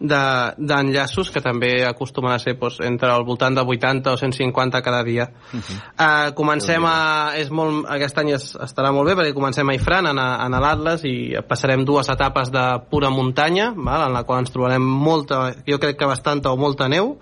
[0.00, 4.82] d'enllaços de, que també acostumen a ser doncs, entre el voltant de 80 o 150
[4.82, 5.28] cada dia.
[5.52, 5.76] Uh -huh.
[5.98, 7.32] uh, comencem a...
[7.36, 11.04] És molt, aquest any es, estarà molt bé perquè comencem a Ifran, en, en l'Atlas,
[11.04, 14.08] i passarem dues etapes de pura muntanya, val?
[14.08, 17.18] en la qual ens trobarem molta, jo crec que bastanta o molta neu,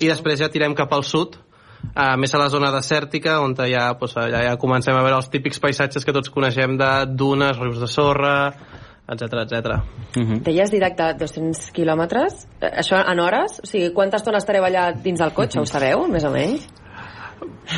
[0.00, 1.36] i després ja tirem cap al sud,
[1.96, 5.28] uh, més a la zona desèrtica, on ja, doncs, ja, ja comencem a veure els
[5.28, 8.52] típics paisatges que tots coneixem de dunes, rius de sorra,
[9.12, 9.80] etc etc.
[10.16, 10.42] Uh -huh.
[10.42, 13.60] Deies directe 200 quilòmetres, eh, això en hores?
[13.62, 15.68] O sigui, quanta estona estareu allà dins del cotxe, uh -huh.
[15.68, 16.68] ho sabeu, més o menys?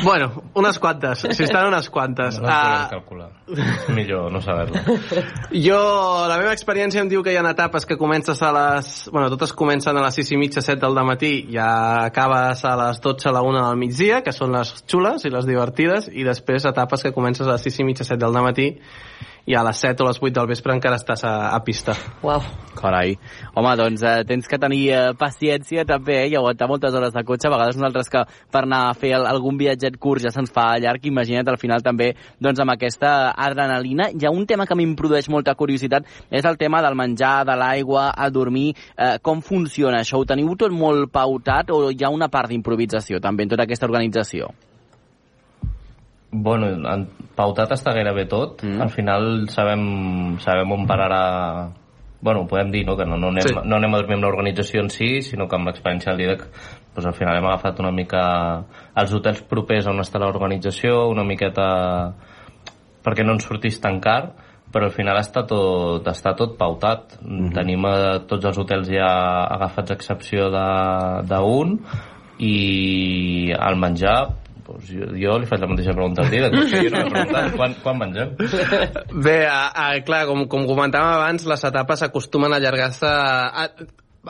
[0.03, 2.39] Bueno, unes quantes, si estan unes quantes.
[2.39, 3.29] No uh, calcular.
[3.95, 4.81] Millor no saber-lo.
[5.65, 5.79] Jo,
[6.27, 8.89] la meva experiència em diu que hi ha etapes que comences a les...
[9.11, 11.69] Bueno, totes comencen a les 6 i mitja, 7 del matí, ja
[12.09, 15.47] acabes a les 12, a la 1 del migdia, que són les xules i les
[15.47, 18.71] divertides, i després etapes que comences a les 6 i mitja, 7 del matí,
[19.45, 21.93] i a les 7 o les 8 del vespre encara estàs a, a pista.
[22.25, 22.41] Uau.
[22.75, 23.13] Carai.
[23.55, 27.23] Home, doncs eh, tens que tenir eh, paciència també eh, i aguantar moltes hores de
[27.23, 27.47] cotxe.
[27.47, 30.67] A vegades nosaltres que per anar a fer el, algun viatget curt ja se'ns fa
[30.81, 34.09] llarg, imagina't al final també doncs, amb aquesta adrenalina.
[34.11, 37.57] Hi ha un tema que em produeix molta curiositat, és el tema del menjar, de
[37.59, 38.69] l'aigua, el dormir.
[38.97, 40.19] Eh, com funciona això?
[40.19, 43.87] Ho teniu tot molt pautat o hi ha una part d'improvisació també en tota aquesta
[43.87, 44.51] organització?
[46.43, 48.63] Bueno, en, pautat està gairebé tot.
[48.63, 48.81] Mm.
[48.83, 49.83] Al final sabem,
[50.43, 51.23] sabem on pararà...
[52.25, 53.53] Bueno, podem dir no, que no, no, anem, sí.
[53.53, 56.47] no anem a dormir amb l'organització en si, sinó que amb l'experiència del DIDEC
[56.95, 58.21] doncs al final hem agafat una mica
[58.97, 61.67] els hotels propers on està l'organització, una miqueta
[63.05, 64.31] perquè no ens sortís tan car,
[64.73, 67.19] però al final està tot, està tot pautat.
[67.21, 67.53] Mm -hmm.
[67.53, 71.79] Tenim a, eh, tots els hotels ja agafats a excepció d'un
[72.39, 76.93] i el menjar pues jo, jo li faig la mateixa pregunta al dia, que jo
[76.93, 78.33] no m'he preguntat quan, quan mengem.
[79.27, 83.13] Bé, a, a, clar, com, com comentàvem abans, les etapes acostumen a allargar-se...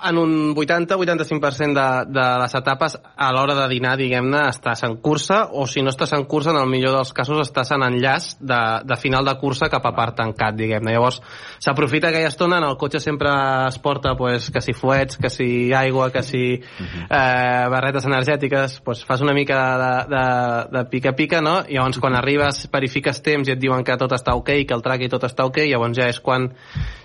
[0.04, 5.46] en un 80-85% de, de les etapes a l'hora de dinar, diguem-ne, estàs en cursa
[5.52, 8.60] o si no estàs en cursa, en el millor dels casos estàs en enllaç de,
[8.86, 10.96] de final de cursa cap a part tancat, diguem-ne.
[10.96, 11.22] Llavors,
[11.64, 13.32] s'aprofita aquella estona, en el cotxe sempre
[13.68, 19.06] es porta pues, que si fuets, que si aigua, que si eh, barretes energètiques, pues,
[19.06, 20.06] fas una mica
[20.72, 21.60] de pica-pica, no?
[21.68, 24.84] I llavors quan arribes, verifiques temps i et diuen que tot està ok, que el
[24.86, 26.50] track i tot està ok, llavors ja és quan,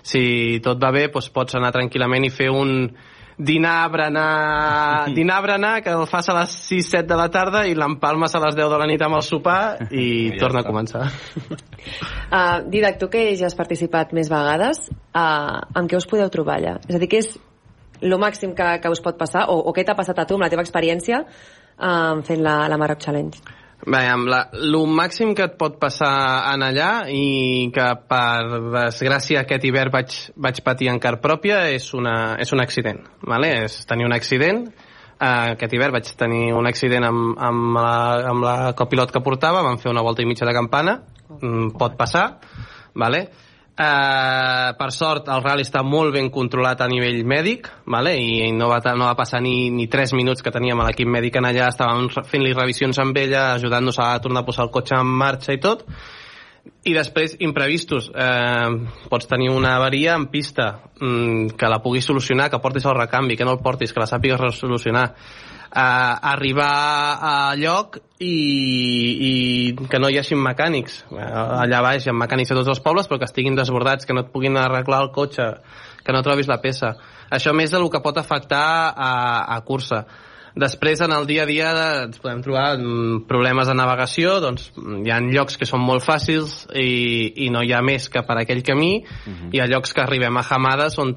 [0.03, 2.80] si tot va bé, pues, pots anar tranquil·lament i fer un
[3.41, 8.35] dinar, berenar, dinar, berenar, que el fas a les 6-7 de la tarda i l'empalmes
[8.35, 11.07] a les 10 de la nit amb el sopar i, I torna a començar.
[12.31, 16.61] Uh, Didac, tu que ja has participat més vegades, uh, amb què us podeu trobar
[16.61, 16.77] allà?
[16.87, 17.33] És a dir, què és
[17.99, 20.45] el màxim que, que us pot passar, o, o què t'ha passat a tu amb
[20.45, 23.41] la teva experiència uh, fent la, la Maroc Challenge?
[23.81, 26.13] Amb la, el màxim que et pot passar
[26.51, 31.89] en allà i que per desgràcia aquest hivern vaig, vaig patir en car pròpia és,
[31.97, 33.01] una, és un accident.
[33.25, 33.51] Vale?
[33.65, 34.65] És tenir un accident
[35.21, 37.97] Uh, aquest hivern vaig tenir un accident amb, amb, la,
[38.31, 40.95] amb la copilot que portava, vam fer una volta i mitja de campana,
[41.35, 42.23] mm, pot passar,
[42.97, 43.19] vale?
[43.81, 48.11] Uh, per sort el rally està molt ben controlat a nivell mèdic vale?
[48.19, 51.47] i no va, no va passar ni, ni 3 minuts que teníem l'equip mèdic en
[51.49, 55.55] allà estàvem fent-li revisions amb ella ajudant-nos a tornar a posar el cotxe en marxa
[55.55, 55.81] i tot.
[56.85, 58.11] I després imprevistos.
[58.13, 58.69] Eh,
[59.09, 60.67] pots tenir una avaria en pista
[60.99, 64.09] mm, que la puguis solucionar que portis el recanvi, que no el portis, que la
[64.11, 65.07] sàpigues resolucionar.
[65.09, 68.31] eh, arribar a lloc i,
[69.27, 71.01] i que no hi hagi mecànics.
[71.11, 74.25] Allà baix hi ha mecànics a tots els pobles, però que estiguin desbordats, que no
[74.25, 75.47] et puguin arreglar el cotxe,
[76.03, 76.95] que no trobis la peça.
[77.31, 79.13] Això més del que pot afectar a,
[79.55, 80.05] a cursa.
[80.55, 81.71] Després, en el dia a dia,
[82.03, 82.75] ens podem trobar
[83.29, 87.71] problemes de navegació, doncs hi ha llocs que són molt fàcils i, i no hi
[87.71, 89.49] ha més que per aquell camí, uh -huh.
[89.53, 91.15] hi ha llocs que arribem a Hamades on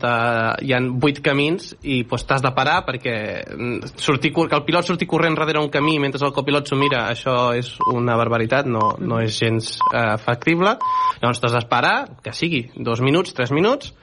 [0.63, 4.85] hi ha vuit camins i doncs, t'has de parar perquè mm, sortir, que el pilot
[4.85, 8.97] surti corrent darrere un camí mentre el copilot s'ho mira, això és una barbaritat, no,
[8.99, 10.79] no és gens eh, factible.
[11.21, 13.95] Llavors t'has d'esperar, que sigui dos minuts, tres minuts,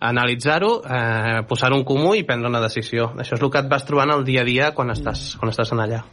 [0.00, 3.12] analitzar-ho, eh, posar-ho en comú i prendre una decisió.
[3.16, 5.72] Això és el que et vas trobant el dia a dia quan estàs, quan estàs
[5.74, 6.04] en allà.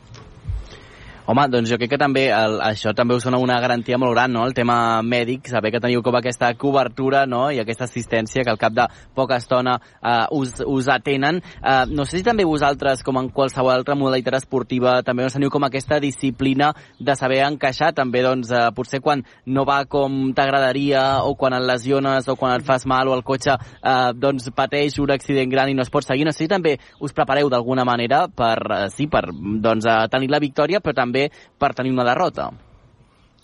[1.26, 4.30] Home, doncs jo crec que també el, això també us dona una garantia molt gran,
[4.30, 8.52] no?, el tema mèdic, saber que teniu com aquesta cobertura, no?, i aquesta assistència que
[8.54, 8.86] al cap de
[9.18, 11.40] poca estona eh, us, us atenen.
[11.42, 15.50] Eh, no sé si també vosaltres, com en qualsevol altra modalitat esportiva, també us teniu
[15.50, 16.68] com aquesta disciplina
[17.02, 21.66] de saber encaixar, també, doncs, eh, potser quan no va com t'agradaria, o quan et
[21.66, 25.74] lesiones, o quan et fas mal, o el cotxe, eh, doncs, pateix un accident gran
[25.74, 26.30] i no es pot seguir.
[26.30, 30.30] No sé si també us prepareu d'alguna manera per, eh, sí, per, doncs, eh, tenir
[30.30, 32.52] la victòria, però també també per tenir una derrota.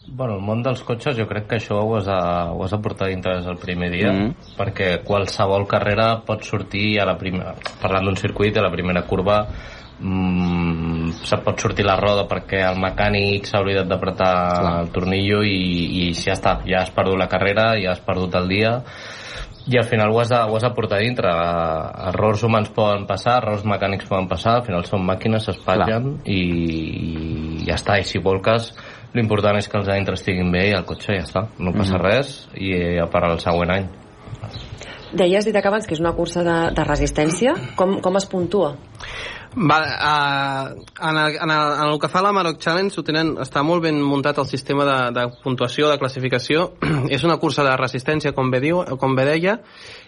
[0.08, 2.80] Bueno, el món dels cotxes jo crec que això ho has de, ho has de
[2.82, 4.56] portar dintre des del primer dia, mm.
[4.58, 9.38] perquè qualsevol carrera pot sortir a la primera, parlant d'un circuit, a la primera curva
[10.00, 14.34] mm, se pot sortir la roda perquè el mecànic s'ha oblidat d'apretar
[14.82, 15.62] el tornillo i,
[16.02, 18.80] i ja està, ja has perdut la carrera, ja has perdut el dia
[19.70, 21.32] i al final ho has de, ho has de portar dintre
[22.10, 27.66] errors humans poden passar errors mecànics poden passar, al final són màquines s'espatllen i, i
[27.68, 28.72] ja està i si volques
[29.14, 32.02] l'important és que els anys estiguin bé i el cotxe ja està no passa mm
[32.02, 32.08] -hmm.
[32.10, 33.90] res i a parar el següent any
[35.12, 37.52] Deies, dit abans, que és una cursa de, de resistència.
[37.76, 38.78] Com, com es puntua?
[39.52, 43.34] Va, uh, en, el, en, el, en el que fa la Maroc Challenge ho tenen,
[43.44, 46.70] està molt ben muntat el sistema de, de puntuació, de classificació
[47.12, 49.58] és una cursa de resistència com bé, diu, com bé deia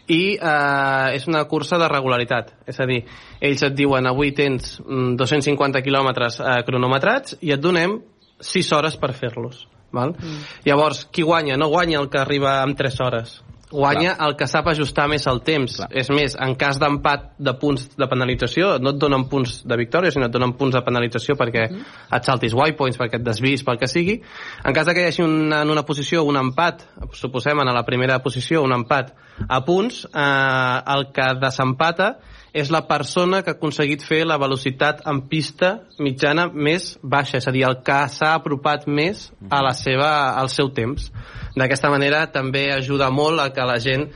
[0.07, 3.01] i uh, és una cursa de regularitat és a dir,
[3.43, 7.99] ells et diuen avui tens 250 mm, quilòmetres uh, cronometrats i et donem
[8.39, 10.15] 6 hores per fer-los Val?
[10.17, 10.39] Mm.
[10.65, 11.59] Llavors, qui guanya?
[11.59, 13.41] No guanya el que arriba amb 3 hores
[13.73, 14.27] guanya Clar.
[14.29, 15.79] el que sap ajustar més el temps.
[15.81, 15.89] Clar.
[15.91, 20.13] És més, en cas d'empat de punts de penalització, no et donen punts de victòria,
[20.13, 21.89] sinó et donen punts de penalització perquè mm.
[22.17, 24.19] et saltis white points, perquè et desvis, pel que sigui.
[24.63, 26.85] En cas de que hi hagi una, en una posició un empat,
[27.17, 29.15] suposem en la primera posició un empat
[29.49, 32.13] a punts, eh, el que desempata
[32.53, 37.47] és la persona que ha aconseguit fer la velocitat en pista mitjana més baixa, és
[37.49, 41.09] a dir, el que s'ha apropat més a la seva, al seu temps.
[41.55, 44.07] D'aquesta manera també ajuda molt a que la gent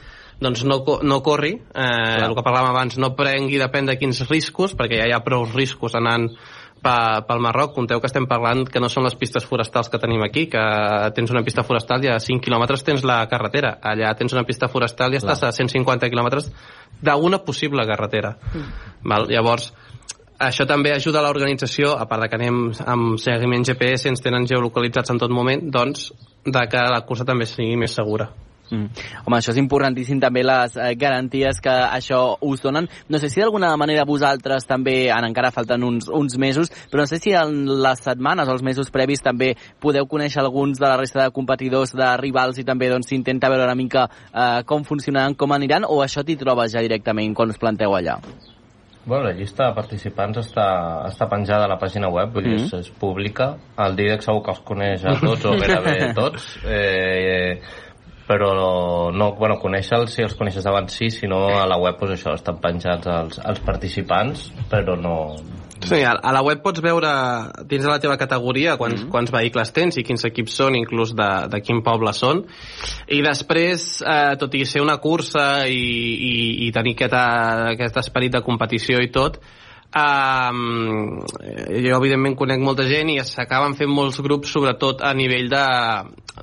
[0.41, 4.75] doncs no, no corri, eh, el que parlàvem abans, no prengui depèn de quins riscos,
[4.77, 6.29] perquè ja hi ha prou riscos anant
[6.77, 10.45] pel Marroc, compteu que estem parlant que no són les pistes forestals que tenim aquí,
[10.51, 10.61] que
[11.17, 14.69] tens una pista forestal i a 5 quilòmetres tens la carretera, allà tens una pista
[14.71, 16.51] forestal i estàs a 150 quilòmetres
[17.01, 18.35] d'una possible carretera.
[18.53, 18.69] Mm.
[19.09, 19.27] Val?
[19.31, 19.71] Llavors,
[20.39, 24.47] això també ajuda a l'organització, a part de que anem amb seguiment GPS, ens tenen
[24.49, 26.11] geolocalitzats en tot moment, doncs,
[26.45, 28.29] de que la cursa també sigui més segura.
[28.67, 28.89] Mm.
[29.23, 32.89] Home, això és importantíssim també les eh, garanties que això us donen.
[33.07, 37.07] No sé si d'alguna manera vosaltres també, en encara falten uns, uns mesos, però no
[37.07, 40.99] sé si en les setmanes o els mesos previs també podeu conèixer alguns de la
[40.99, 43.15] resta de competidors, de rivals i també doncs
[43.47, 47.49] veure una mica eh, com funcionaran, com aniran o això t'hi trobes ja directament quan
[47.49, 48.19] us planteu allà?
[49.07, 50.67] Bueno, la llista de participants està,
[51.07, 52.65] està penjada a la pàgina web, vull dir, Mhm.
[52.65, 53.53] és, és pública.
[53.79, 56.57] El Dídac segur que els coneix a tots o gairebé tots.
[56.67, 57.61] Eh,
[58.27, 62.17] però no, bueno, conèixer-los, si els coneixes d'abans sí, si no a la web, doncs
[62.19, 65.15] això, estan penjats els, els participants, però no...
[65.85, 67.09] Sí, a, a la web pots veure
[67.69, 69.11] dins de la teva categoria quants, mm -hmm.
[69.11, 72.45] quants vehicles tens i quins equips són, inclús de, de quin poble són.
[73.07, 75.73] I després, eh, tot i ser una cursa i,
[76.31, 79.39] i, i tenir aquest, aquest esperit de competició i tot,
[79.87, 81.21] Um,
[81.71, 85.63] jo evidentment conec molta gent i s'acaben fent molts grups sobretot a nivell de,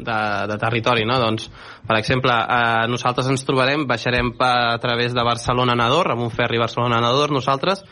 [0.01, 0.17] de,
[0.49, 1.19] de territori no?
[1.21, 1.51] doncs,
[1.85, 6.25] per exemple eh, nosaltres ens trobarem, baixarem per, a través de Barcelona a Nador amb
[6.25, 7.85] un ferri Barcelona a Nador nosaltres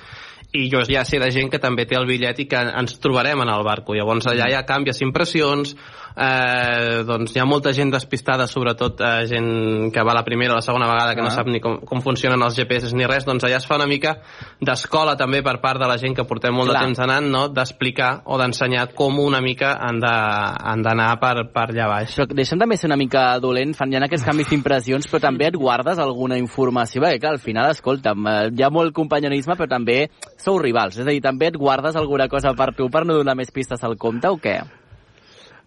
[0.52, 3.40] i jo ja sé de gent que també té el bitllet i que ens trobarem
[3.40, 3.96] en el barco.
[3.96, 5.74] Llavors allà hi ha canvis, impressions,
[6.16, 10.56] eh, doncs hi ha molta gent despistada, sobretot eh, gent que va la primera o
[10.56, 11.24] la segona vegada que Ah.
[11.24, 13.86] no sap ni com, com funcionen els GPS ni res, doncs allà es fa una
[13.86, 14.16] mica
[14.60, 16.80] d'escola també per part de la gent que portem molt Clar.
[16.80, 17.48] de temps anant, no?
[17.48, 22.16] d'explicar o d'ensenyar com una mica han d'anar per, per allà baix.
[22.16, 25.56] Però deixa'm també ser una mica dolent, fan ja aquests canvis d'impressions, però també et
[25.56, 30.10] guardes alguna informació, perquè clar, al final, escolta'm, eh, hi ha molt companyonisme, però també
[30.36, 33.36] sou rivals, és a dir, també et guardes alguna cosa per tu per no donar
[33.36, 34.60] més pistes al compte o què?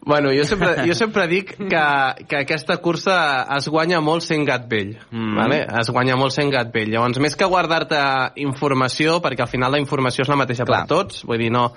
[0.05, 1.85] Bueno, jo sempre, jo sempre dic que,
[2.29, 3.17] que aquesta cursa
[3.57, 4.93] es guanya molt sent gat vell.
[5.09, 5.33] Mm.
[5.39, 5.59] Vale?
[5.81, 6.93] Es guanya molt sent gat vell.
[6.93, 7.99] Llavors, més que guardar-te
[8.45, 10.83] informació, perquè al final la informació és la mateixa Clar.
[10.85, 11.71] per tots, vull dir, no,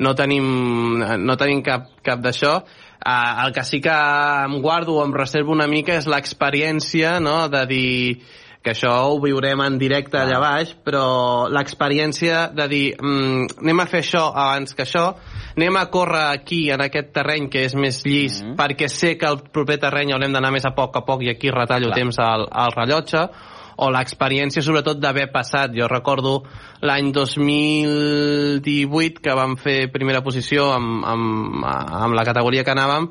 [0.00, 0.48] no tenim,
[1.20, 2.58] no tenim cap, cap d'això,
[3.06, 7.44] Uh, el que sí que em guardo o em reservo una mica és l'experiència no?
[7.52, 7.90] de dir
[8.66, 13.86] que això ho viurem en directe allà baix, però l'experiència de dir mm, anem a
[13.86, 15.04] fer això abans que això,
[15.56, 18.56] anem a córrer aquí, en aquest terreny que és més llis, mm -hmm.
[18.56, 21.50] perquè sé que el proper terreny haurem d'anar més a poc a poc i aquí
[21.50, 21.96] retallo Clar.
[21.96, 23.28] temps al, al rellotge,
[23.76, 25.70] o l'experiència sobretot d'haver passat.
[25.76, 26.42] Jo recordo
[26.80, 33.08] l'any 2018 que vam fer primera posició amb, amb, amb la categoria que anàvem,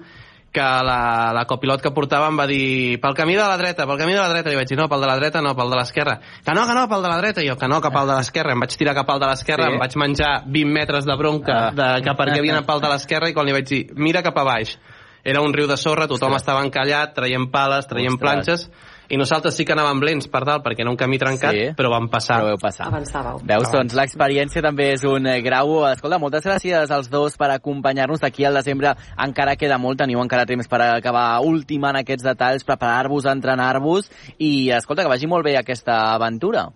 [0.56, 4.15] que la, la copilot que portàvem va dir pel camí de la dreta, pel camí
[4.15, 6.18] de la dreta, i vaig dir no, pel de la dreta, no, pel de l'esquerra.
[6.46, 8.15] Que no, que no, pel de la dreta, i jo que no, que pel de
[8.22, 8.56] l'esquerra.
[8.56, 9.74] Em vaig tirar cap al de l'esquerra, Sí.
[9.76, 11.72] em vaig menjar 20 metres de bronca Ah.
[11.76, 14.38] de, que perquè havia anat pel de l'esquerra i quan li vaig dir mira cap
[14.38, 14.78] a baix,
[15.25, 16.43] era un riu de sorra, tothom Ostres.
[16.43, 18.21] estava encallat, traient pales, traient Ostres.
[18.21, 18.69] planxes,
[19.09, 21.65] i nosaltres sí que anàvem lents per dalt perquè era un camí trencat, Sí.
[21.77, 22.39] però vam passar.
[22.41, 22.88] Però veu passar.
[22.88, 23.41] Avançàveu.
[23.43, 25.83] Veus, doncs l'experiència també és un eh, grau.
[25.91, 28.19] Escolta, moltes gràcies als dos per acompanyar-nos.
[28.21, 33.25] D'aquí al desembre encara queda molt, teniu encara temps per acabar ultimant aquests detalls, preparar-vos,
[33.25, 34.09] entrenar-vos
[34.39, 36.69] i, escolta, que vagi molt bé aquesta aventura.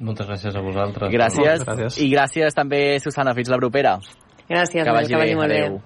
[0.00, 1.10] Moltes gràcies a vosaltres.
[1.10, 1.62] Gràcies.
[1.64, 1.98] Gràcies.
[2.02, 3.34] I gràcies també, Susana.
[3.34, 3.98] Fins la propera.
[4.48, 5.36] Gràcies, que vagi que vagi bé.
[5.36, 5.60] molt bé.
[5.66, 5.82] Adéu.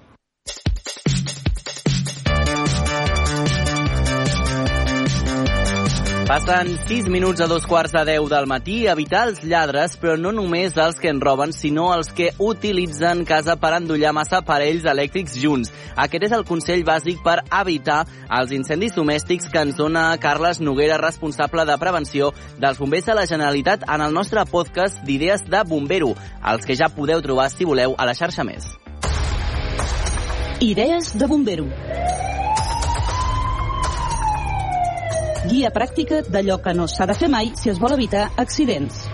[6.27, 8.81] Passen 6 minuts a dos quarts de 10 del matí.
[8.91, 13.55] Evitar els lladres, però no només els que en roben, sinó els que utilitzen casa
[13.55, 15.71] per endollar massa parells elèctrics junts.
[15.95, 18.01] Aquest és el consell bàsic per evitar
[18.41, 23.25] els incendis domèstics que ens dona Carles Noguera, responsable de prevenció dels bombers de la
[23.31, 26.11] Generalitat en el nostre podcast d'idees de bombero,
[26.43, 28.67] els que ja podeu trobar, si voleu, a la xarxa més.
[30.59, 31.71] Idees de bombero.
[35.47, 39.05] Guia pràctica d'allò que no s'ha de fer mai si es vol evitar accidents.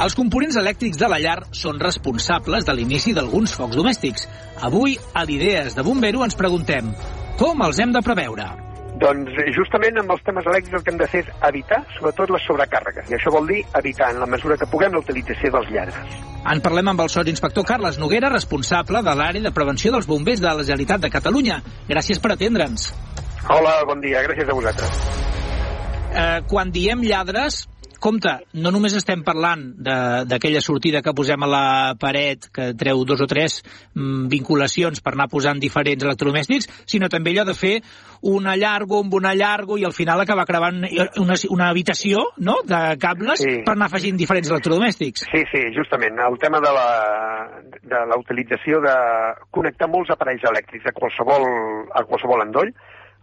[0.00, 4.24] Els components elèctrics de la llar són responsables de l'inici d'alguns focs domèstics.
[4.64, 6.94] Avui, a l'Idees de Bombero, ens preguntem
[7.36, 8.69] com els hem de preveure?
[9.00, 12.32] Doncs eh, justament amb els temes elèctrics el que hem de fer és evitar, sobretot,
[12.34, 13.08] les sobrecàrregues.
[13.08, 16.18] I això vol dir evitar, en la mesura que puguem, la utilització dels lladres.
[16.50, 20.50] En parlem amb el sotsinspector Carles Noguera, responsable de l'àrea de prevenció dels bombers de
[20.50, 21.60] la Generalitat de Catalunya.
[21.88, 22.90] Gràcies per atendre'ns.
[23.48, 25.02] Hola, bon dia, gràcies a vosaltres.
[26.10, 27.62] Eh, quan diem lladres,
[28.00, 33.04] compte, no només estem parlant de- d'aquella sortida que posem a la paret, que treu
[33.04, 33.60] dos o tres
[33.94, 37.74] mm, vinculacions per anar posant diferents electrodomèstics, sinó també allò de fer
[38.22, 40.82] un allargo amb un allargo i al final acabar creuant
[41.22, 42.58] una, una habitació no?
[42.64, 43.62] de cables Sí.
[43.64, 45.24] per anar afegint diferents electrodomèstics.
[45.30, 46.18] Sí, sí, justament.
[46.20, 48.94] El tema de la, de la utilització de
[49.50, 51.46] connectar molts aparells elèctrics a qualsevol,
[51.94, 52.72] a qualsevol endoll,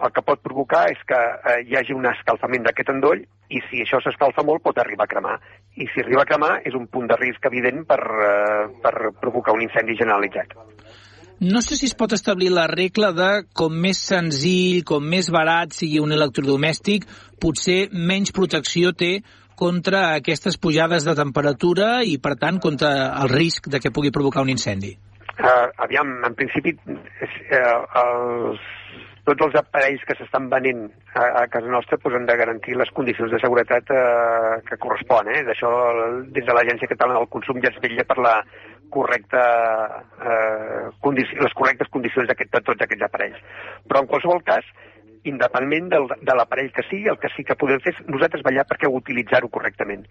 [0.05, 3.81] el que pot provocar és que eh, hi hagi un escalfament d'aquest endoll i si
[3.83, 5.37] això s'escalfa molt pot arribar a cremar.
[5.77, 9.55] I si arriba a cremar és un punt de risc evident per, eh, per provocar
[9.57, 10.53] un incendi generalitzat.
[11.39, 15.75] No sé si es pot establir la regla de com més senzill, com més barat
[15.75, 17.05] sigui un electrodomèstic,
[17.41, 19.19] potser menys protecció té
[19.57, 22.89] contra aquestes pujades de temperatura i, per tant, contra
[23.21, 24.95] el risc de que pugui provocar un incendi.
[25.37, 28.61] Uh, aviam, en principi, uh, els,
[29.27, 32.91] tots els aparells que s'estan venent a, a casa nostra pues, han de garantir les
[32.95, 35.31] condicions de seguretat uh, que correspon.
[35.35, 35.43] Eh?
[35.47, 35.71] D'això,
[36.31, 38.35] des de l'Agència Catalana del Consum ja es vetlla per la
[38.89, 39.41] correcta,
[40.23, 41.11] eh,
[41.43, 43.41] les correctes condicions de tots aquests aparells.
[43.83, 44.63] Però, en qualsevol cas,
[45.27, 48.63] independentment del, de l'aparell que sigui, el que sí que podem fer és nosaltres ballar
[48.69, 50.05] perquè utilitzar-ho correctament.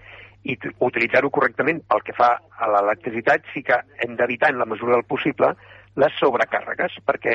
[0.44, 4.98] I utilitzar-ho correctament pel que fa a l'electricitat sí que hem d'evitar en la mesura
[4.98, 5.54] del possible
[5.96, 7.34] les sobrecàrregues, perquè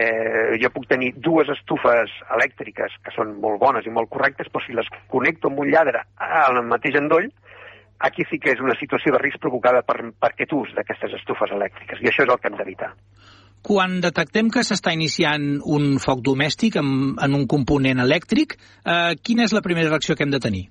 [0.61, 4.77] jo puc tenir dues estufes elèctriques que són molt bones i molt correctes, però si
[4.77, 7.31] les connecto amb un lladre al mateix endoll,
[8.05, 11.53] aquí sí que és una situació de risc provocada per, per aquest ús d'aquestes estufes
[11.57, 12.91] elèctriques, i això és el que hem d'evitar.
[13.65, 19.45] Quan detectem que s'està iniciant un foc domèstic en, en un component elèctric, eh, quina
[19.45, 20.63] és la primera reacció que hem de tenir?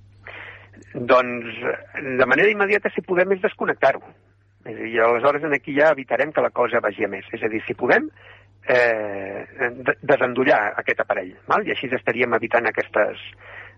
[0.95, 1.61] Doncs,
[2.19, 4.03] de manera immediata, si podem, és desconnectar-ho.
[4.65, 7.25] És a dir, aleshores aquí ja evitarem que la cosa vagi a més.
[7.33, 8.11] És a dir, si podem,
[8.69, 9.47] eh,
[10.03, 11.67] desendollar aquest aparell, val?
[11.67, 13.23] i així estaríem evitant aquestes,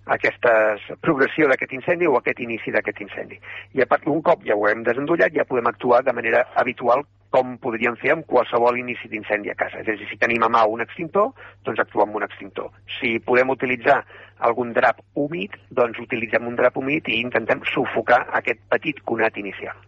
[0.06, 0.52] aquesta
[1.00, 3.38] progressió d'aquest incendi o aquest inici d'aquest incendi.
[3.78, 7.04] I a part, un cop ja ho hem desendollat, ja podem actuar de manera habitual
[7.32, 9.80] com podríem fer amb qualsevol inici d'incendi a casa.
[9.80, 11.30] És a dir, si tenim a mà un extintor,
[11.64, 12.74] doncs actuem amb un extintor.
[12.98, 14.02] Si podem utilitzar
[14.38, 19.78] algun drap humit, doncs utilitzem un drap humit i intentem sufocar aquest petit conat inicial.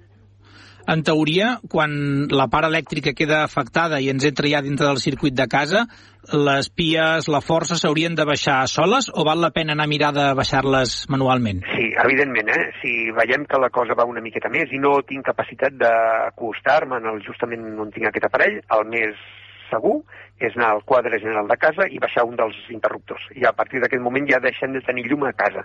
[0.84, 1.92] En teoria, quan
[2.28, 5.86] la part elèctrica queda afectada i ens entra ja dintre del circuit de casa,
[6.32, 10.12] les pies, la força s'haurien de baixar soles o val la pena anar a mirar
[10.16, 11.62] de baixar-les manualment?
[11.72, 12.66] Sí, evidentment, eh?
[12.82, 17.64] Si veiem que la cosa va una miqueta més i no tinc capacitat d'acostar-me justament
[17.80, 19.24] on tinc aquest aparell, el més
[19.70, 20.00] segur
[20.42, 23.22] és anar al quadre general de casa i baixar un dels interruptors.
[23.38, 25.62] I a partir d'aquest moment ja deixem de tenir llum a casa.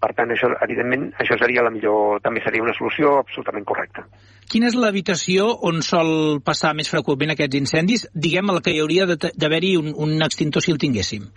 [0.00, 4.04] Per tant, això, evidentment, això seria la millor, també seria una solució absolutament correcta.
[4.50, 8.06] Quina és l'habitació on sol passar més freqüentment aquests incendis?
[8.14, 11.30] Diguem el que hi hauria d'haver-hi un, un extintor si el tinguéssim.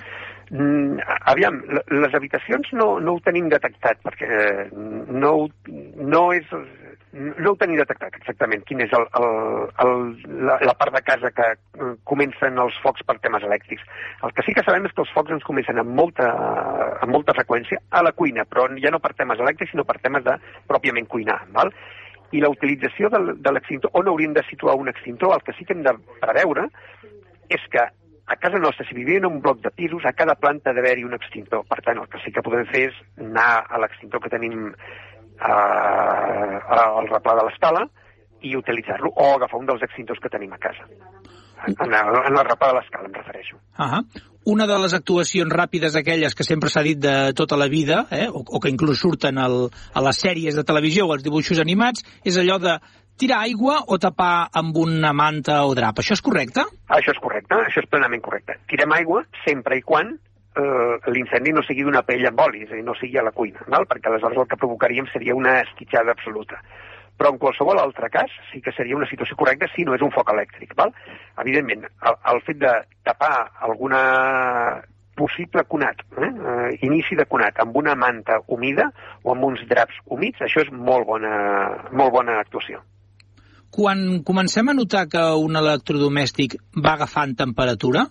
[0.54, 1.00] Mm,
[1.32, 1.56] aviam,
[1.90, 4.66] les habitacions no, no ho tenim detectat, perquè eh,
[5.24, 5.32] no,
[6.14, 6.52] no és
[7.14, 9.28] no ho tenim detectat exactament quin és el, el,
[9.84, 9.92] el,
[10.50, 13.86] la, la part de casa que eh, comencen els focs per temes elèctrics.
[14.26, 16.32] El que sí que sabem és que els focs ens comencen amb molta,
[17.06, 20.26] amb molta freqüència a la cuina, però ja no per temes elèctrics, sinó per temes
[20.26, 20.40] de
[20.70, 21.44] pròpiament cuinar.
[21.54, 21.70] Val?
[22.34, 25.70] I la utilització de, de l'extintor, on hauríem de situar un extintor, el que sí
[25.70, 25.94] que hem de
[26.24, 26.66] preveure
[27.54, 27.86] és que
[28.26, 31.04] a casa nostra, si vivim en un bloc de pisos, a cada planta ha d'haver-hi
[31.06, 31.66] un extintor.
[31.70, 34.72] Per tant, el que sí que podem fer és anar a l'extintor que tenim
[35.44, 37.86] al replà de l'escala
[38.44, 40.88] i utilitzar-lo, o agafar un dels extintors que tenim a casa.
[41.64, 43.56] En, en, en el replà de l'escala em refereixo.
[43.80, 44.24] Uh -huh.
[44.46, 48.28] Una de les actuacions ràpides aquelles que sempre s'ha dit de tota la vida, eh,
[48.28, 52.04] o, o que inclús surten al, a les sèries de televisió o als dibuixos animats,
[52.26, 52.80] és allò de
[53.18, 56.00] tirar aigua o tapar amb una manta o drap.
[56.00, 56.62] Això és correcte?
[56.90, 58.58] Això és correcte, això és plenament correcte.
[58.68, 60.20] Tirem aigua sempre i quan
[60.56, 63.34] eh, l'incendi no sigui d'una pell amb oli, és a dir, no sigui a la
[63.36, 63.88] cuina, val?
[63.90, 66.62] perquè aleshores el que provocaríem seria una esquitxada absoluta.
[67.18, 70.12] Però en qualsevol altre cas sí que seria una situació correcta si no és un
[70.12, 70.74] foc elèctric.
[70.76, 70.90] Val?
[71.44, 72.72] Evidentment, el, el fet de
[73.06, 73.36] tapar
[73.68, 74.02] alguna
[75.14, 76.30] possible conat, eh?
[76.34, 78.90] Uh, inici de conat amb una manta humida
[79.22, 81.34] o amb uns draps humits, això és molt bona,
[81.94, 82.82] molt bona actuació.
[83.74, 88.08] Quan comencem a notar que un electrodomèstic va agafant temperatura,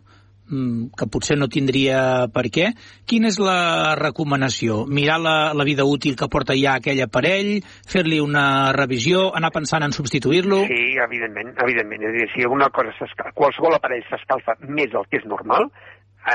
[0.48, 2.72] que potser no tindria per què.
[3.08, 4.82] Quina és la recomanació?
[4.86, 7.54] Mirar la, la vida útil que porta ja aquell aparell,
[7.88, 10.64] fer-li una revisió, anar pensant en substituir-lo?
[10.68, 12.04] Sí, evidentment, evidentment.
[12.10, 15.70] És dir, si alguna cosa qualsevol aparell s'escalfa més del que és normal,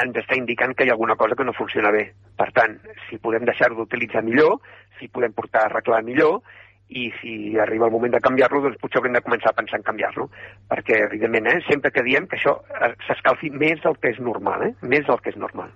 [0.01, 2.09] ens està indicant que hi ha alguna cosa que no funciona bé.
[2.37, 2.75] Per tant,
[3.07, 4.57] si podem deixar-ho d'utilitzar millor,
[4.99, 6.41] si podem portar a arreglar millor,
[6.89, 9.87] i si arriba el moment de canviar-lo, doncs potser haurem de començar a pensar en
[9.87, 10.29] canviar-lo,
[10.71, 14.69] perquè, evidentment, eh, sempre que diem que això eh, s'escalfi més del que és normal,
[14.69, 14.73] eh?
[14.81, 15.73] més del que és normal.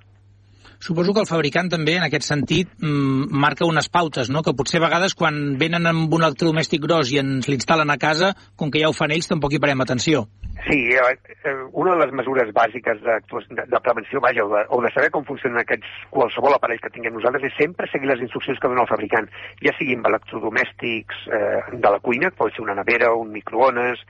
[0.81, 4.41] Suposo que el fabricant també, en aquest sentit, mm, marca unes pautes, no?
[4.41, 8.33] que potser a vegades quan venen amb un electrodomèstic gros i ens l'instal·len a casa,
[8.57, 10.25] com que ja ho fan ells, tampoc hi parem atenció.
[10.65, 13.19] Sí, eh, eh, una de les mesures bàsiques de,
[13.61, 17.13] de, prevenció, vaja, o de, o de saber com funcionen aquests, qualsevol aparell que tinguem
[17.13, 19.29] nosaltres, és sempre seguir les instruccions que dona el fabricant,
[19.61, 24.01] ja siguin electrodomèstics eh, de la cuina, pot ser una nevera, un microones,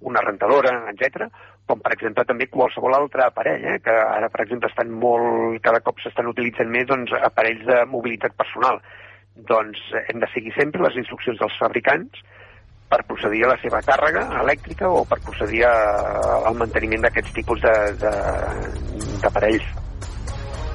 [0.00, 1.28] una rentadora, etc,
[1.70, 5.80] com per exemple també qualsevol altre aparell, eh, que ara per exemple estan molt, cada
[5.86, 8.82] cop s'estan utilitzant més doncs, aparells de mobilitat personal.
[9.50, 12.24] Doncs hem de seguir sempre les instruccions dels fabricants
[12.90, 15.74] per procedir a la seva càrrega elèctrica o per procedir a,
[16.50, 17.62] al manteniment d'aquests tipus
[18.02, 19.68] d'aparells.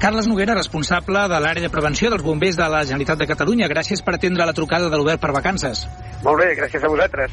[0.00, 3.68] Carles Noguera, responsable de l'àrea de prevenció dels bombers de la Generalitat de Catalunya.
[3.72, 5.86] Gràcies per atendre la trucada de l'Obert per Vacances.
[6.24, 7.32] Molt bé, gràcies a vosaltres.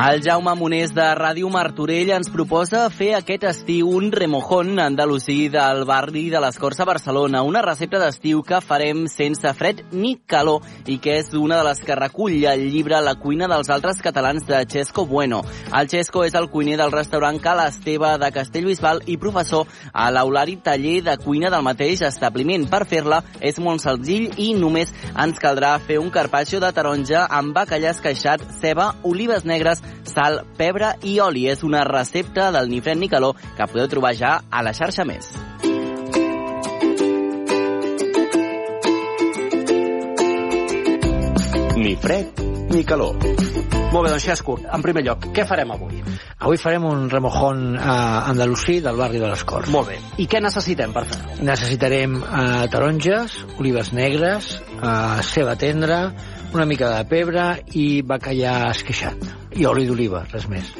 [0.00, 5.82] El Jaume Monés de Ràdio Martorell ens proposa fer aquest estiu un remojón andalusí del
[5.84, 10.64] barri de les Corts a Barcelona, una recepta d'estiu que farem sense fred ni calor
[10.88, 14.46] i que és una de les que recull el llibre La cuina dels altres catalans
[14.48, 15.42] de Xesco Bueno.
[15.68, 20.56] El Xesco és el cuiner del restaurant Cal Esteve de Castellbisbal i professor a l'Aulari
[20.64, 22.64] Taller de Cuina del mateix establiment.
[22.72, 27.52] Per fer-la és molt senzill i només ens caldrà fer un carpaccio de taronja amb
[27.52, 31.46] bacallà esqueixat, ceba, olives negres, sal, pebre i oli.
[31.50, 35.32] És una recepta del Nifred Nicaló que podeu trobar ja a la xarxa més.
[41.80, 43.16] Ni fred ni calor.
[43.90, 45.98] Molt bé, doncs Xesco, en primer lloc, què farem avui?
[46.40, 49.72] Avui farem un remojón eh, andalusí del barri de les Corts.
[49.74, 49.96] Molt bé.
[50.22, 51.40] I què necessitem per fer-ho?
[51.48, 54.92] Necessitarem eh, taronges, olives negres, eh,
[55.26, 55.98] ceba tendra,
[56.54, 57.44] una mica de pebre
[57.78, 59.30] i bacallà esqueixat.
[59.60, 60.74] I oli d'oliva, res més.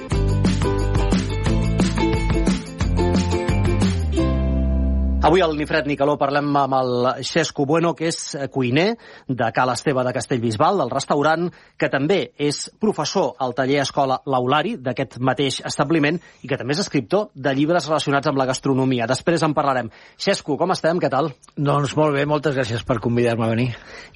[5.20, 8.94] Avui al Nifred Nicoló parlem amb el Xesco Bueno, que és cuiner
[9.28, 14.78] de Cal Esteve de Castellbisbal, del restaurant, que també és professor al taller Escola Laulari
[14.80, 19.08] d'aquest mateix establiment i que també és escriptor de llibres relacionats amb la gastronomia.
[19.10, 19.90] Després en parlarem.
[20.16, 20.96] Xesco, com estem?
[21.04, 21.28] Què tal?
[21.52, 23.68] Doncs molt bé, moltes gràcies per convidar-me a venir.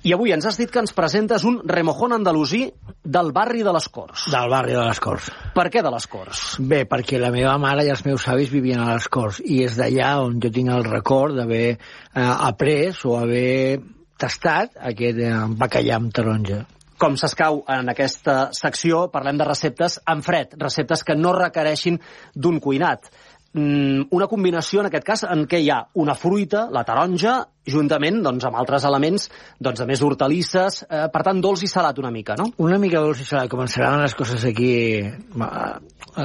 [0.09, 2.71] I avui ens has dit que ens presentes un remojón andalusí
[3.05, 4.31] del barri de les Corts.
[4.33, 5.29] Del barri de les Corts.
[5.53, 6.43] Per què de les Corts?
[6.65, 9.77] Bé, perquè la meva mare i els meus avis vivien a les Corts i és
[9.77, 11.79] d'allà on jo tinc el record d'haver eh,
[12.23, 13.83] après o haver
[14.21, 16.63] tastat aquest eh, bacallà amb taronja.
[16.95, 21.99] Com s'escau en aquesta secció, parlem de receptes en fred, receptes que no requereixin
[22.35, 23.11] d'un cuinat.
[23.55, 27.37] Mm, una combinació, en aquest cas, en què hi ha una fruita, la taronja,
[27.71, 29.29] juntament doncs, amb altres elements
[29.63, 32.49] doncs, de més hortalisses, eh, per tant, dolç i salat una mica, no?
[32.67, 34.73] Una mica dolç i salat, començaran les coses aquí,
[35.07, 35.71] eh,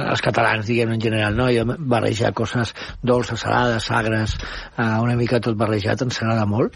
[0.00, 1.46] els catalans, diguem en general, no?
[1.46, 4.34] I barrejar coses dolces, salades, sagres,
[4.76, 6.74] eh, una mica tot barrejat, ens agrada molt.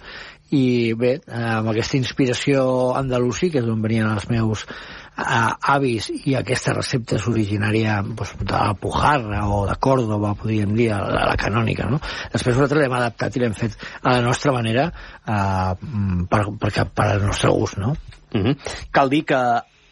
[0.54, 4.68] I bé, eh, amb aquesta inspiració andalusí, que és d'on venien els meus
[5.16, 10.88] avis i aquesta recepta és originària doncs, de la Pujarra o de Còrdoba, podríem dir,
[10.90, 12.00] la, la canònica, no?
[12.32, 15.74] Després nosaltres l'hem adaptat i l'hem fet a la nostra manera eh,
[16.30, 17.94] per, per, per al nostre gust, no?
[18.34, 18.56] Uh -huh.
[18.90, 19.40] Cal dir que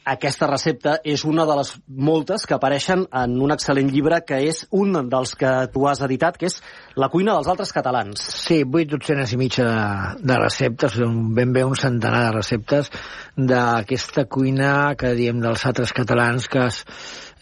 [0.04, 4.64] aquesta recepta és una de les moltes que apareixen en un excel·lent llibre que és
[4.74, 6.60] un dels que tu has editat, que és
[6.96, 8.20] La cuina dels altres catalans.
[8.20, 10.98] Sí, vuit dotzenes i mitja de, de receptes,
[11.36, 12.90] ben bé un centenar de receptes
[13.36, 16.82] d'aquesta cuina que diem dels altres catalans, que és,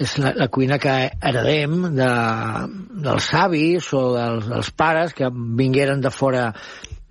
[0.06, 2.12] és la, la cuina que heredem de,
[3.08, 6.50] dels avis o dels, dels pares que vingueren de fora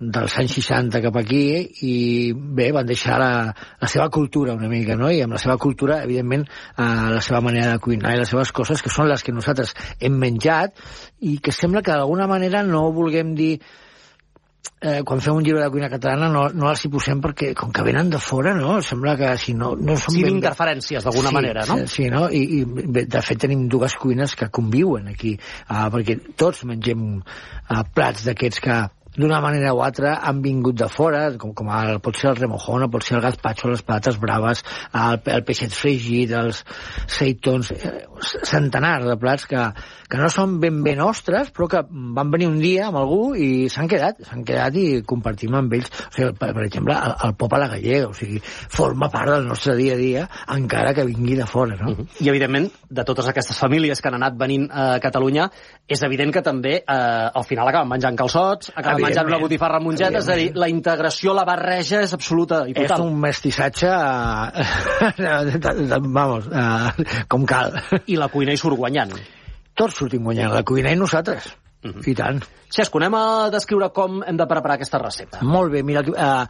[0.00, 1.42] dels anys 60 cap aquí
[1.84, 1.94] i
[2.32, 5.10] bé, van deixar la, la seva cultura una mica, no?
[5.12, 8.54] I amb la seva cultura, evidentment, eh, la seva manera de cuinar i les seves
[8.56, 10.80] coses, que són les que nosaltres hem menjat
[11.20, 13.52] i que sembla que d'alguna manera no vulguem dir
[14.80, 17.72] eh, quan fem un llibre de cuina catalana no, no els hi posem perquè com
[17.72, 18.78] que venen de fora no?
[18.84, 20.38] sembla que si no, no són sí, ben...
[20.38, 21.76] interferències d'alguna sí, manera no?
[21.90, 22.22] sí, no?
[22.32, 27.82] I, i de fet tenim dues cuines que conviuen aquí uh, perquè tots mengem uh,
[27.94, 28.80] plats d'aquests que
[29.16, 32.86] d'una manera o altra han vingut de fora, com, com el, pot ser el remojón,
[32.90, 34.62] pot ser el gazpacho, les patates braves,
[34.94, 36.62] el, el peixet fregit, els
[37.10, 38.04] seitons, eh,
[38.46, 39.64] centenars de plats que,
[40.10, 43.68] que no són ben bé nostres, però que van venir un dia amb algú i
[43.72, 45.90] s'han quedat, s'han quedat i compartim amb ells.
[45.90, 49.34] O sigui, per, per exemple, el, el pop a la gallega, o sigui, forma part
[49.34, 51.90] del nostre dia a dia, encara que vingui de fora, no?
[51.90, 52.08] Uh -huh.
[52.20, 55.50] I, evidentment, de totes aquestes famílies que han anat venint a Catalunya,
[55.88, 59.90] és evident que també eh, al final acaben menjant calçots, acaben menjant una botifarra amb
[59.90, 62.96] mongeta, és a dir, la integració, la barreja és absoluta i total.
[62.98, 63.90] És un mestissatge,
[66.20, 66.50] vamos,
[67.28, 67.76] com cal.
[68.06, 69.16] I la cuina hi surt guanyant.
[69.76, 71.50] Tots sortim guanyant, la cuina i nosaltres.
[71.80, 72.08] Uh -huh.
[72.08, 72.42] I tant.
[72.68, 75.38] Xesco, anem a descriure com hem de preparar aquesta recepta.
[75.42, 76.46] Molt bé, mira, eh,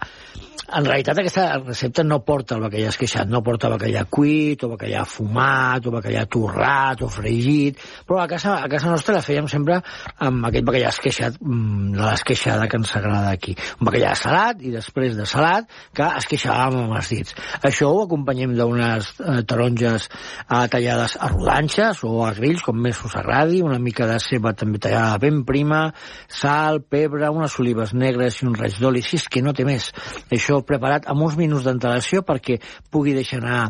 [0.77, 5.03] en realitat aquesta recepta no porta el bacallà esqueixat, no porta bacallà cuit, o bacallà
[5.09, 9.81] fumat, o bacallà torrat, o fregit, però a casa, a casa nostra la fèiem sempre
[10.27, 13.57] amb aquest bacallà esqueixat, de l'esqueixada que ens agrada aquí.
[13.81, 17.37] Un bacallà salat, i després de salat, que esqueixàvem amb els dits.
[17.67, 23.01] Això ho acompanyem d'unes eh, taronges eh, tallades a rodanxes o a grills, com més
[23.07, 25.83] us agradi, una mica de ceba també tallada ben prima,
[26.31, 29.91] sal, pebre, unes olives negres i un raig d'oli, si és que no té més.
[30.31, 32.59] Això preparat amb uns minuts d'antelació perquè
[32.91, 33.61] pugui deixar anar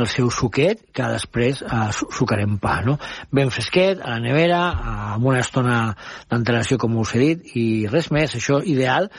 [0.00, 1.82] el seu suquet, que després eh,
[2.16, 2.96] sucarem pa, no?
[3.32, 4.62] Ben fresquet, a la nevera,
[5.16, 5.80] amb una estona
[6.30, 9.10] d'antelació, com us he dit, i res més, això ideal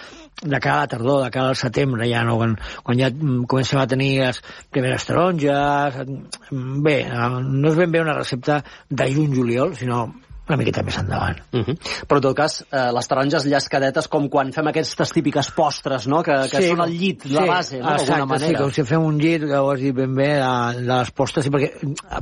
[0.42, 3.46] de cara a la tardor, de cara al setembre, ja no, quan, quan ja mm,
[3.52, 4.42] comencem a tenir les
[4.72, 6.02] primeres taronges...
[6.50, 10.08] mm, Bé, eh, no és ben bé una recepta de juny-juliol, sinó
[10.52, 11.40] una miqueta més endavant.
[11.54, 11.76] Uh -huh.
[12.08, 16.22] Però en tot cas, eh, les taronges llascadetes com quan fem aquestes típiques postres, no?,
[16.24, 18.58] que, que Sí, són el llit, la sí, base, no?, d'alguna manera.
[18.58, 21.12] Sí, com si fem un llit, que ho has dit ben bé, de, de les
[21.12, 21.72] postres, sí, perquè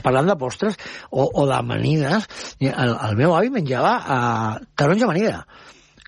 [0.03, 0.77] parlant de postres
[1.11, 2.27] o, o d'amanides,
[2.61, 5.45] el, el meu avi menjava uh, taronja amanida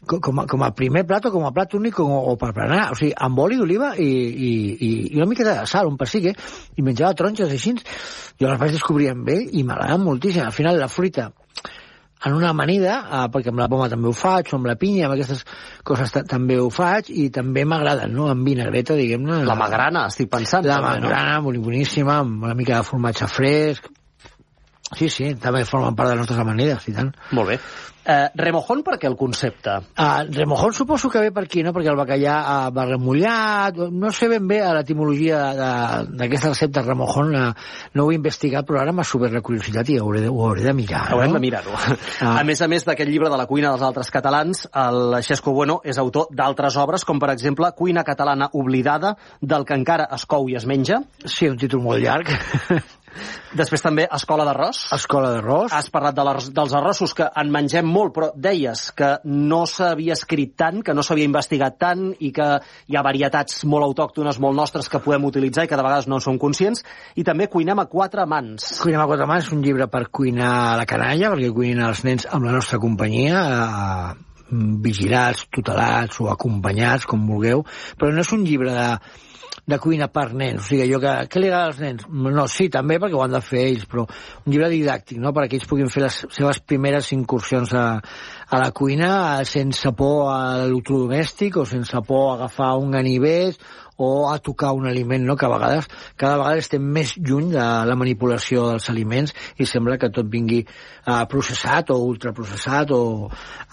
[0.06, 2.52] co- com a, com a primer plat o com a plat únic o, o per
[2.54, 5.98] berenar, o sigui, amb oli d'oliva i, i, i, i una mica de sal, un
[5.98, 6.34] pessique,
[6.76, 7.76] i menjava taronges així.
[8.42, 10.44] Jo les vaig descobrir amb ell i m'agraden moltíssim.
[10.44, 11.32] Al final, la fruita
[12.26, 15.06] en una amanida, eh, perquè amb la poma també ho faig, o amb la pinya,
[15.08, 15.46] amb aquestes
[15.84, 19.44] coses ta- també ho faig, i també m'agraden, no?, amb vinagreta, diguem-ne.
[19.46, 20.66] La magrana, estic pensant.
[20.66, 21.10] La també, no?
[21.10, 23.90] magrana, boni- boníssima, amb una mica de formatge fresc.
[24.98, 27.14] Sí, sí, també formen part de les nostres amanides, i tant.
[27.32, 27.60] Molt bé.
[28.02, 29.76] Eh, remojón, per què el concepte?
[29.94, 31.70] Uh, remojón suposo que ve per aquí, no?
[31.72, 37.30] perquè el bacallà uh, va remullat, no sé ben bé l'etimologia de- d'aquesta recepta remojón,
[37.38, 37.52] uh,
[37.94, 40.48] no ho he investigat, però ara m'ha sobrat la curiositat i ho hauré de, ho
[40.48, 41.04] hauré de mirar.
[41.14, 41.38] Haurem no?
[41.38, 41.76] de mirar-ho.
[42.26, 42.40] Ah.
[42.40, 45.78] A més a més d'aquest llibre de la cuina dels altres catalans, el Xesco Bueno
[45.86, 50.50] és autor d'altres obres, com per exemple Cuina catalana oblidada, del que encara es cou
[50.50, 51.04] i es menja.
[51.22, 52.34] Sí, un títol molt llarg.
[53.58, 54.86] Després també Escola d'arròs.
[54.96, 55.74] Escola d'arròs.
[55.76, 60.56] Has parlat de dels arrossos que en mengem molt, però deies que no s'havia escrit
[60.60, 62.48] tant, que no s'havia investigat tant i que
[62.88, 66.20] hi ha varietats molt autòctones, molt nostres, que podem utilitzar i que de vegades no
[66.22, 66.86] en som conscients.
[67.20, 68.74] I també cuinem a quatre mans.
[68.82, 72.28] Cuinem a quatre mans, un llibre per cuinar a la canalla, perquè cuinin els nens
[72.32, 74.30] amb la nostra companyia, eh,
[74.84, 77.66] vigilats, tutelats o acompanyats, com vulgueu,
[77.98, 78.88] però no és un llibre de,
[79.68, 82.08] de cuina per nens, o sigui, allò que, què li agrada als nens?
[82.10, 85.60] No, sí, també perquè ho han de fer ells, però un llibre didàctic, no?, perquè
[85.60, 89.12] ells puguin fer les seves primeres incursions a, a la cuina
[89.48, 93.62] sense por a l'electrodomèstic o sense por a agafar un ganivet
[94.04, 95.36] o a tocar un aliment, no?
[95.38, 95.86] que a vegades,
[96.18, 100.64] cada vegada estem més lluny de la manipulació dels aliments i sembla que tot vingui
[100.64, 103.04] eh, processat o ultraprocessat o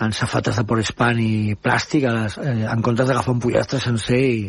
[0.05, 4.21] en safates de porespan i plàstic a les, eh, en comptes d'agafar un pollastre sencer
[4.21, 4.45] i,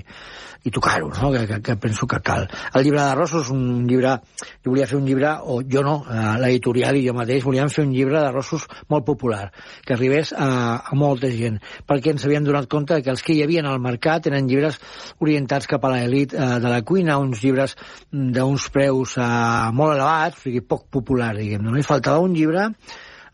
[0.64, 1.32] i tocar-ho, no?
[1.32, 2.47] que, que, que penso que cal.
[2.74, 4.18] El llibre d'arrossos és un llibre...
[4.64, 7.86] Jo volia fer un llibre, o jo no, eh, l'editorial i jo mateix, volíem fer
[7.88, 9.49] un llibre d'arrossos molt popular,
[9.86, 10.49] que arribés a,
[10.84, 14.28] a molta gent, perquè ens havíem donat compte que els que hi havia al mercat
[14.28, 14.80] eren llibres
[15.24, 17.78] orientats cap a l'elit eh, de la cuina, uns llibres
[18.12, 19.30] mm, d'uns preus eh,
[19.76, 21.78] molt elevats, o sigui, poc popular, diguem no?
[21.80, 22.70] I faltava un llibre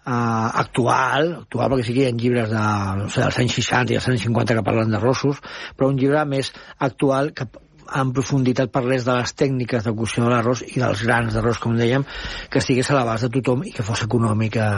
[0.06, 2.64] uh, actual, actual perquè sí que hi ha llibres de,
[3.02, 5.42] no sé, dels anys 60 i dels anys 50 que parlen d'arrossos,
[5.76, 7.50] però un llibre més actual que
[7.94, 11.76] en profunditat parlés de les tècniques de cocció de l'arròs i dels grans d'arròs, com
[11.78, 12.06] dèiem,
[12.50, 14.70] que estigués a l'abast de tothom i que fos econòmic eh,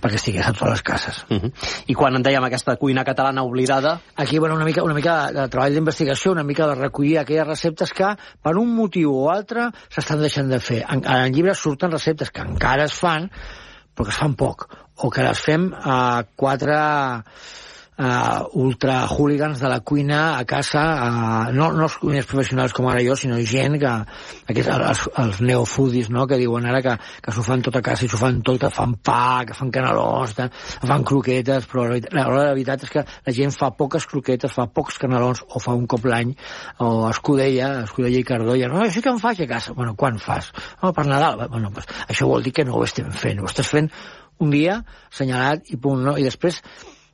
[0.00, 1.24] perquè estigués a totes les cases.
[1.28, 1.52] Uh -huh.
[1.86, 4.00] I quan en dèiem aquesta cuina catalana oblidada...
[4.16, 7.92] Aquí, bueno, una mica, una mica de treball d'investigació, una mica de recollir aquelles receptes
[7.92, 10.84] que, per un motiu o altre, s'estan deixant de fer.
[10.88, 13.30] En, en llibres surten receptes que encara es fan,
[13.94, 14.68] però que es fan poc,
[15.04, 15.98] o que les fem a
[16.36, 16.78] quatre
[18.00, 22.88] uh, ultra hooligans de la cuina a casa, uh, no, no els cuiners professionals com
[22.90, 23.92] ara jo, sinó gent que,
[24.52, 28.06] aquests, els, els neofoodis, no?, que diuen ara que, que s'ho fan tot a casa
[28.06, 30.48] i s'ho fan tot, fan pa, que fan canelons, que
[30.88, 34.68] fan croquetes, però la, la, la veritat és que la gent fa poques croquetes, fa
[34.72, 36.32] pocs canelons, o fa un cop l'any,
[36.80, 39.76] o escudella, escudella i cardolla, no, això que em faig a casa?
[39.76, 40.50] Bueno, quan fas?
[40.82, 41.46] No, per Nadal.
[41.50, 43.90] Bueno, pues, això vol dir que no ho estem fent, ho estàs fent
[44.40, 44.80] un dia
[45.10, 46.16] assenyalat i punt, no?
[46.18, 46.60] I després,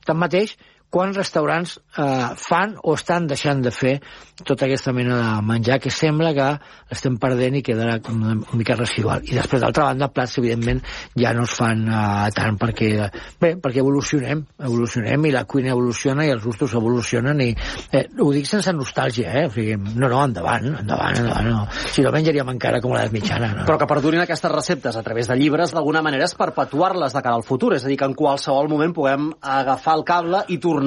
[0.07, 0.55] tanmateix,
[0.97, 3.99] quants restaurants eh, fan o estan deixant de fer
[4.45, 6.47] tota aquesta mena de menjar que sembla que
[6.91, 9.25] l'estem perdent i quedarà com una, mica residual.
[9.25, 10.83] I després, d'altra banda, plats, evidentment,
[11.17, 12.91] ja no es fan eh, tant perquè,
[13.41, 18.31] bé, perquè evolucionem, evolucionem i la cuina evoluciona i els gustos evolucionen i eh, ho
[18.35, 19.47] dic sense nostàlgia, eh?
[19.49, 21.65] O sigui, no, no, endavant, endavant, endavant, no.
[21.93, 23.69] Si no, menjaríem encara com l'edat mitjana, no?
[23.69, 27.37] Però que perdurin aquestes receptes a través de llibres, d'alguna manera és perpetuar-les de cara
[27.37, 30.86] al futur, és a dir, que en qualsevol moment puguem agafar el cable i tornar,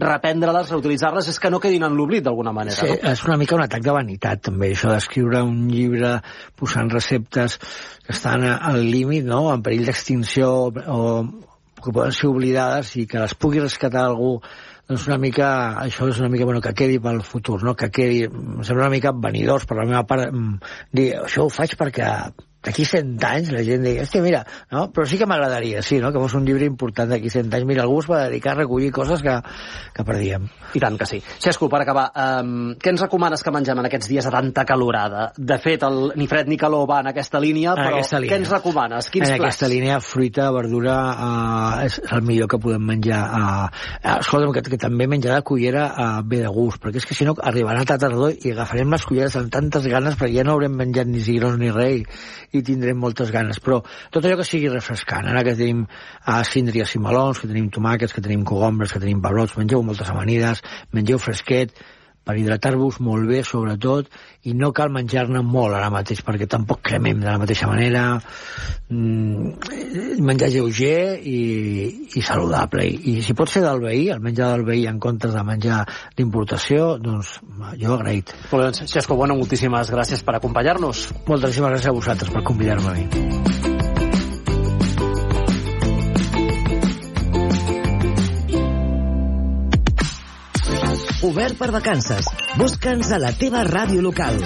[0.00, 2.78] reprendre-les, reutilitzar-les, és que no quedin en l'oblit d'alguna manera.
[2.78, 3.10] Sí, no?
[3.10, 6.16] és una mica un atac de vanitat, també, això d'escriure un llibre
[6.58, 11.04] posant receptes que estan al límit, no?, en perill d'extinció o
[11.80, 14.34] que poden ser oblidades i que les pugui rescatar algú
[14.90, 17.76] doncs una mica, això és una mica, bueno, que quedi pel futur, no?
[17.78, 21.52] Que quedi, em sembla una mica vanidós per la meva part, mm, dir, això ho
[21.54, 22.08] faig perquè
[22.64, 24.42] d'aquí 100 anys la gent digui, hòstia, mira,
[24.72, 24.86] no?
[24.92, 26.12] però sí que m'agradaria, sí, no?
[26.12, 27.66] que fos un llibre important d'aquí 100 anys.
[27.68, 29.36] Mira, algú es va dedicar a recollir coses que,
[29.96, 30.48] que perdíem.
[30.76, 31.20] I tant que sí.
[31.40, 35.30] Xesco, per acabar, um, què ens recomanes que mengem en aquests dies de tanta calorada?
[35.36, 38.34] De fet, el ni fred ni calor va en aquesta línia, En però aquesta línia.
[38.34, 39.10] què ens recomanes?
[39.10, 39.46] Quins en plats?
[39.46, 43.22] aquesta línia, fruita, verdura, uh, és el millor que podem menjar.
[43.30, 47.16] Uh, escolta'm, que, que també menjar de cullera uh, ve de gust, perquè és que
[47.16, 50.54] si no arribarà la tardor i agafarem les culleres amb tantes ganes perquè ja no
[50.54, 53.60] haurem menjat ni cigrons ni res i, tindrem moltes ganes.
[53.62, 53.80] Però
[54.10, 58.14] tot allò que sigui refrescant, ara que tenim uh, síndries i melons, que tenim tomàquets,
[58.16, 60.64] que tenim cogombres, que tenim pebrots, mengeu moltes amanides,
[60.96, 61.74] mengeu fresquet,
[62.30, 64.08] per hidratar-vos molt bé, sobretot,
[64.46, 68.04] i no cal menjar-ne molt ara mateix, perquè tampoc cremem de la mateixa manera.
[68.90, 71.40] Mm, menjar lleuger i,
[72.14, 72.86] i saludable.
[72.86, 75.82] I, I si pot ser del veí, el menjar del veí en comptes de menjar
[76.18, 77.38] d'importació, doncs
[77.80, 78.32] jo agraït.
[78.52, 81.08] Molt bé, doncs, Xesco, bueno, moltíssimes gràcies per acompanyar-nos.
[81.26, 83.69] Moltíssimes gràcies a vosaltres per convidar-me a mi.
[91.20, 92.24] Obert per vacances.
[92.56, 94.38] Busca'ns a la teva ràdio local.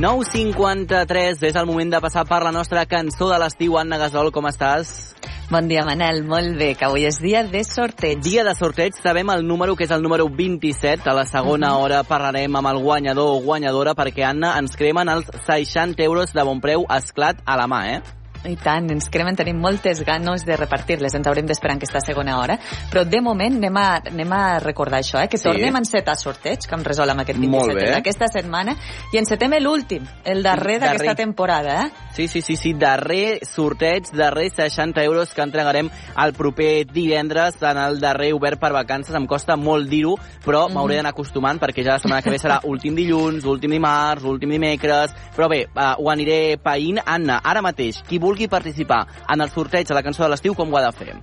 [0.00, 3.76] Nou 53 és el moment de passar per la nostra cançó de l'estiu.
[3.76, 5.12] Anna Gasol, com estàs?
[5.50, 6.22] Bon dia, Manel.
[6.24, 8.24] Molt bé, que avui és dia de sorteig.
[8.24, 11.04] Dia de sorteig, sabem el número, que és el número 27.
[11.04, 15.28] A la segona hora parlarem amb el guanyador o guanyadora perquè, Anna, ens cremen els
[15.44, 18.21] 60 euros de bon preu esclat a la mà, eh?
[18.44, 22.38] I tant, ens cremen, tenim moltes ganes de repartir-les, ens haurem d'esperar en aquesta segona
[22.40, 22.56] hora,
[22.90, 25.28] però de moment anem a, anem a recordar això, eh?
[25.28, 25.44] que Sí.
[25.44, 27.92] tornem a encetar sorteig, que em resol amb aquest Molt 27 bé.
[27.94, 28.74] d'aquesta setmana,
[29.12, 31.84] i encetem l'últim, el darrer d'aquesta temporada.
[31.84, 31.90] Eh?
[32.14, 35.88] Sí, sí, sí, sí, darrer sorteig, darrer 60 euros que entregarem
[36.24, 39.14] el proper divendres en el darrer obert per vacances.
[39.14, 40.74] Em costa molt dir-ho, però Mhm.
[40.74, 44.50] m'hauré d'anar acostumant perquè ja la setmana que ve serà últim dilluns, últim dimarts, últim
[44.50, 45.14] dimecres...
[45.36, 46.98] Però bé, uh, ho aniré païnt.
[47.06, 50.72] Anna, ara mateix, qui vulgui participar en el sorteig de la cançó de l'estiu, com
[50.72, 51.14] ho ha de fer?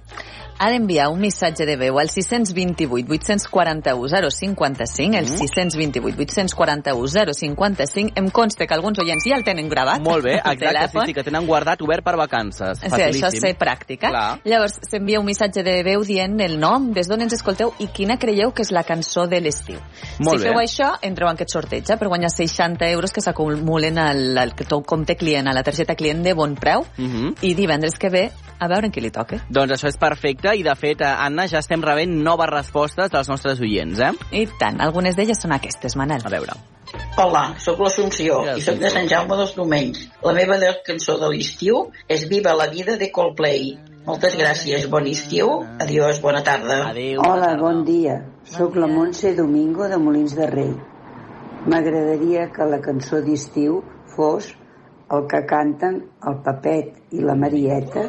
[0.59, 5.37] Ha d'enviar un missatge de veu al 628 841 055, el Mm.
[5.37, 8.11] 628 841 055.
[8.15, 10.01] Em consta que alguns oients ja el tenen gravat.
[10.01, 12.79] Molt bé, exacte, sí, sí, que tenen guardat obert per vacances.
[12.79, 13.39] Sí, això és Facilíssim.
[13.41, 14.09] ser pràctica.
[14.09, 14.39] Clar.
[14.43, 18.17] Llavors, s'envia un missatge de veu dient el nom, des d'on ens escolteu i quina
[18.19, 19.79] creieu que és la cançó de l'estiu.
[20.17, 20.37] Si bé.
[20.43, 24.53] feu això, entreu en aquest sorteig eh, per guanyar 60 euros que s'acumulen al, al
[24.55, 27.35] teu compte client, a la targeta client de bon preu, Mhm.
[27.41, 29.45] i divendres que ve a veure en qui li toca.
[29.49, 33.29] Doncs això és perfecte i, de fet, eh, Anna, ja estem rebent noves respostes dels
[33.29, 34.11] nostres oients, eh?
[34.31, 36.25] I tant, algunes d'elles són aquestes, Manel.
[36.25, 36.57] A veure.
[37.21, 40.05] Hola, sóc l'Assumpció i sóc de Sant Jaume dels Domenys.
[40.25, 43.75] La meva cançó de l'estiu és Viva la vida de Coldplay.
[44.07, 45.51] Moltes gràcies, bon estiu,
[45.83, 46.79] adiós, bona tarda.
[46.89, 47.21] Adéu.
[47.27, 48.15] Hola, bon dia.
[48.47, 50.71] Sóc la Montse Domingo de Molins de Rei.
[51.69, 53.83] M'agradaria que la cançó d'estiu
[54.15, 54.53] fos
[55.11, 58.07] el que canten el Papet i la Marieta,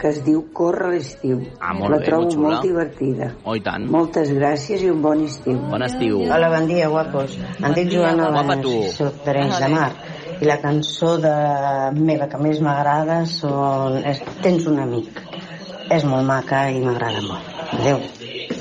[0.00, 1.42] que es diu Corre l'estiu.
[1.60, 2.46] Ah, molt la bé, trobo molt xula.
[2.48, 3.28] molt divertida.
[3.44, 3.84] Oh, i tant.
[3.92, 5.58] Moltes gràcies i un bon estiu.
[5.70, 6.22] Bon estiu.
[6.24, 7.36] Hola, bon dia, guapos.
[7.60, 8.30] Em dic Joana
[8.64, 9.90] i soc d'Arenys de Mar.
[10.40, 11.34] I la cançó de
[12.00, 14.00] meva que més m'agrada són...
[14.08, 15.20] És Tens un amic.
[15.92, 17.56] És molt maca i m'agrada molt.
[17.76, 18.00] Adéu.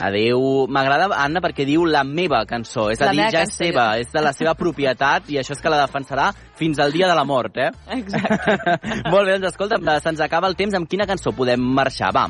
[0.02, 0.66] Adéu.
[0.72, 2.90] M'agrada, Anna, perquè diu la meva cançó.
[2.94, 3.64] És a La dir, meva ja és cançó.
[3.66, 7.08] seva, és de la seva propietat i això és que la defensarà fins al dia
[7.08, 7.72] de la mort, eh?
[8.00, 8.80] Exacte.
[9.14, 10.76] Molt bé, doncs escolta, se'ns acaba el temps.
[10.76, 12.14] Amb quina cançó podem marxar?
[12.16, 12.28] Va.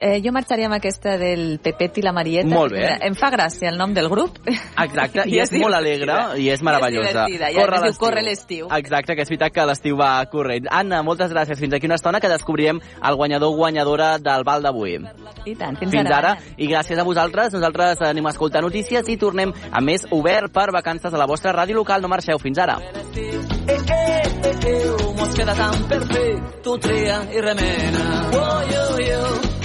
[0.00, 2.48] Eh, jo marxaria amb aquesta del Pepet i la Marieta.
[2.52, 2.86] Molt bé.
[3.02, 4.36] Em fa gràcia el nom del grup.
[4.46, 7.26] Exacte, i, I és és molt alegre i és meravellosa.
[7.26, 8.68] I és divertida, Corre l'estiu.
[8.76, 10.68] Exacte, que és veritat que l'estiu va corrent.
[10.70, 11.58] Anna, moltes gràcies.
[11.58, 14.98] Fins aquí una estona que descobrirem el guanyador o guanyadora del bal d'avui.
[15.44, 16.54] I tant, fins, Fins ara, ara.
[16.56, 20.70] i gràcies a vosaltres, nosaltres anem a escoltar notícies i tornem a més obert per
[20.72, 22.02] vacances a la vostra ràdio local.
[22.02, 22.78] No marxeu, fins ara.
[22.78, 23.28] Eh,
[23.66, 26.28] eh, eh, eh, mos queda tan per fer,
[26.62, 28.04] tu tria i remena.
[28.38, 29.57] Oh, yo, yo,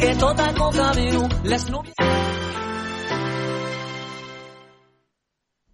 [0.00, 1.66] que tot a coca viu, les.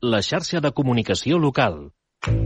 [0.03, 1.96] La xarxa de comunicació local.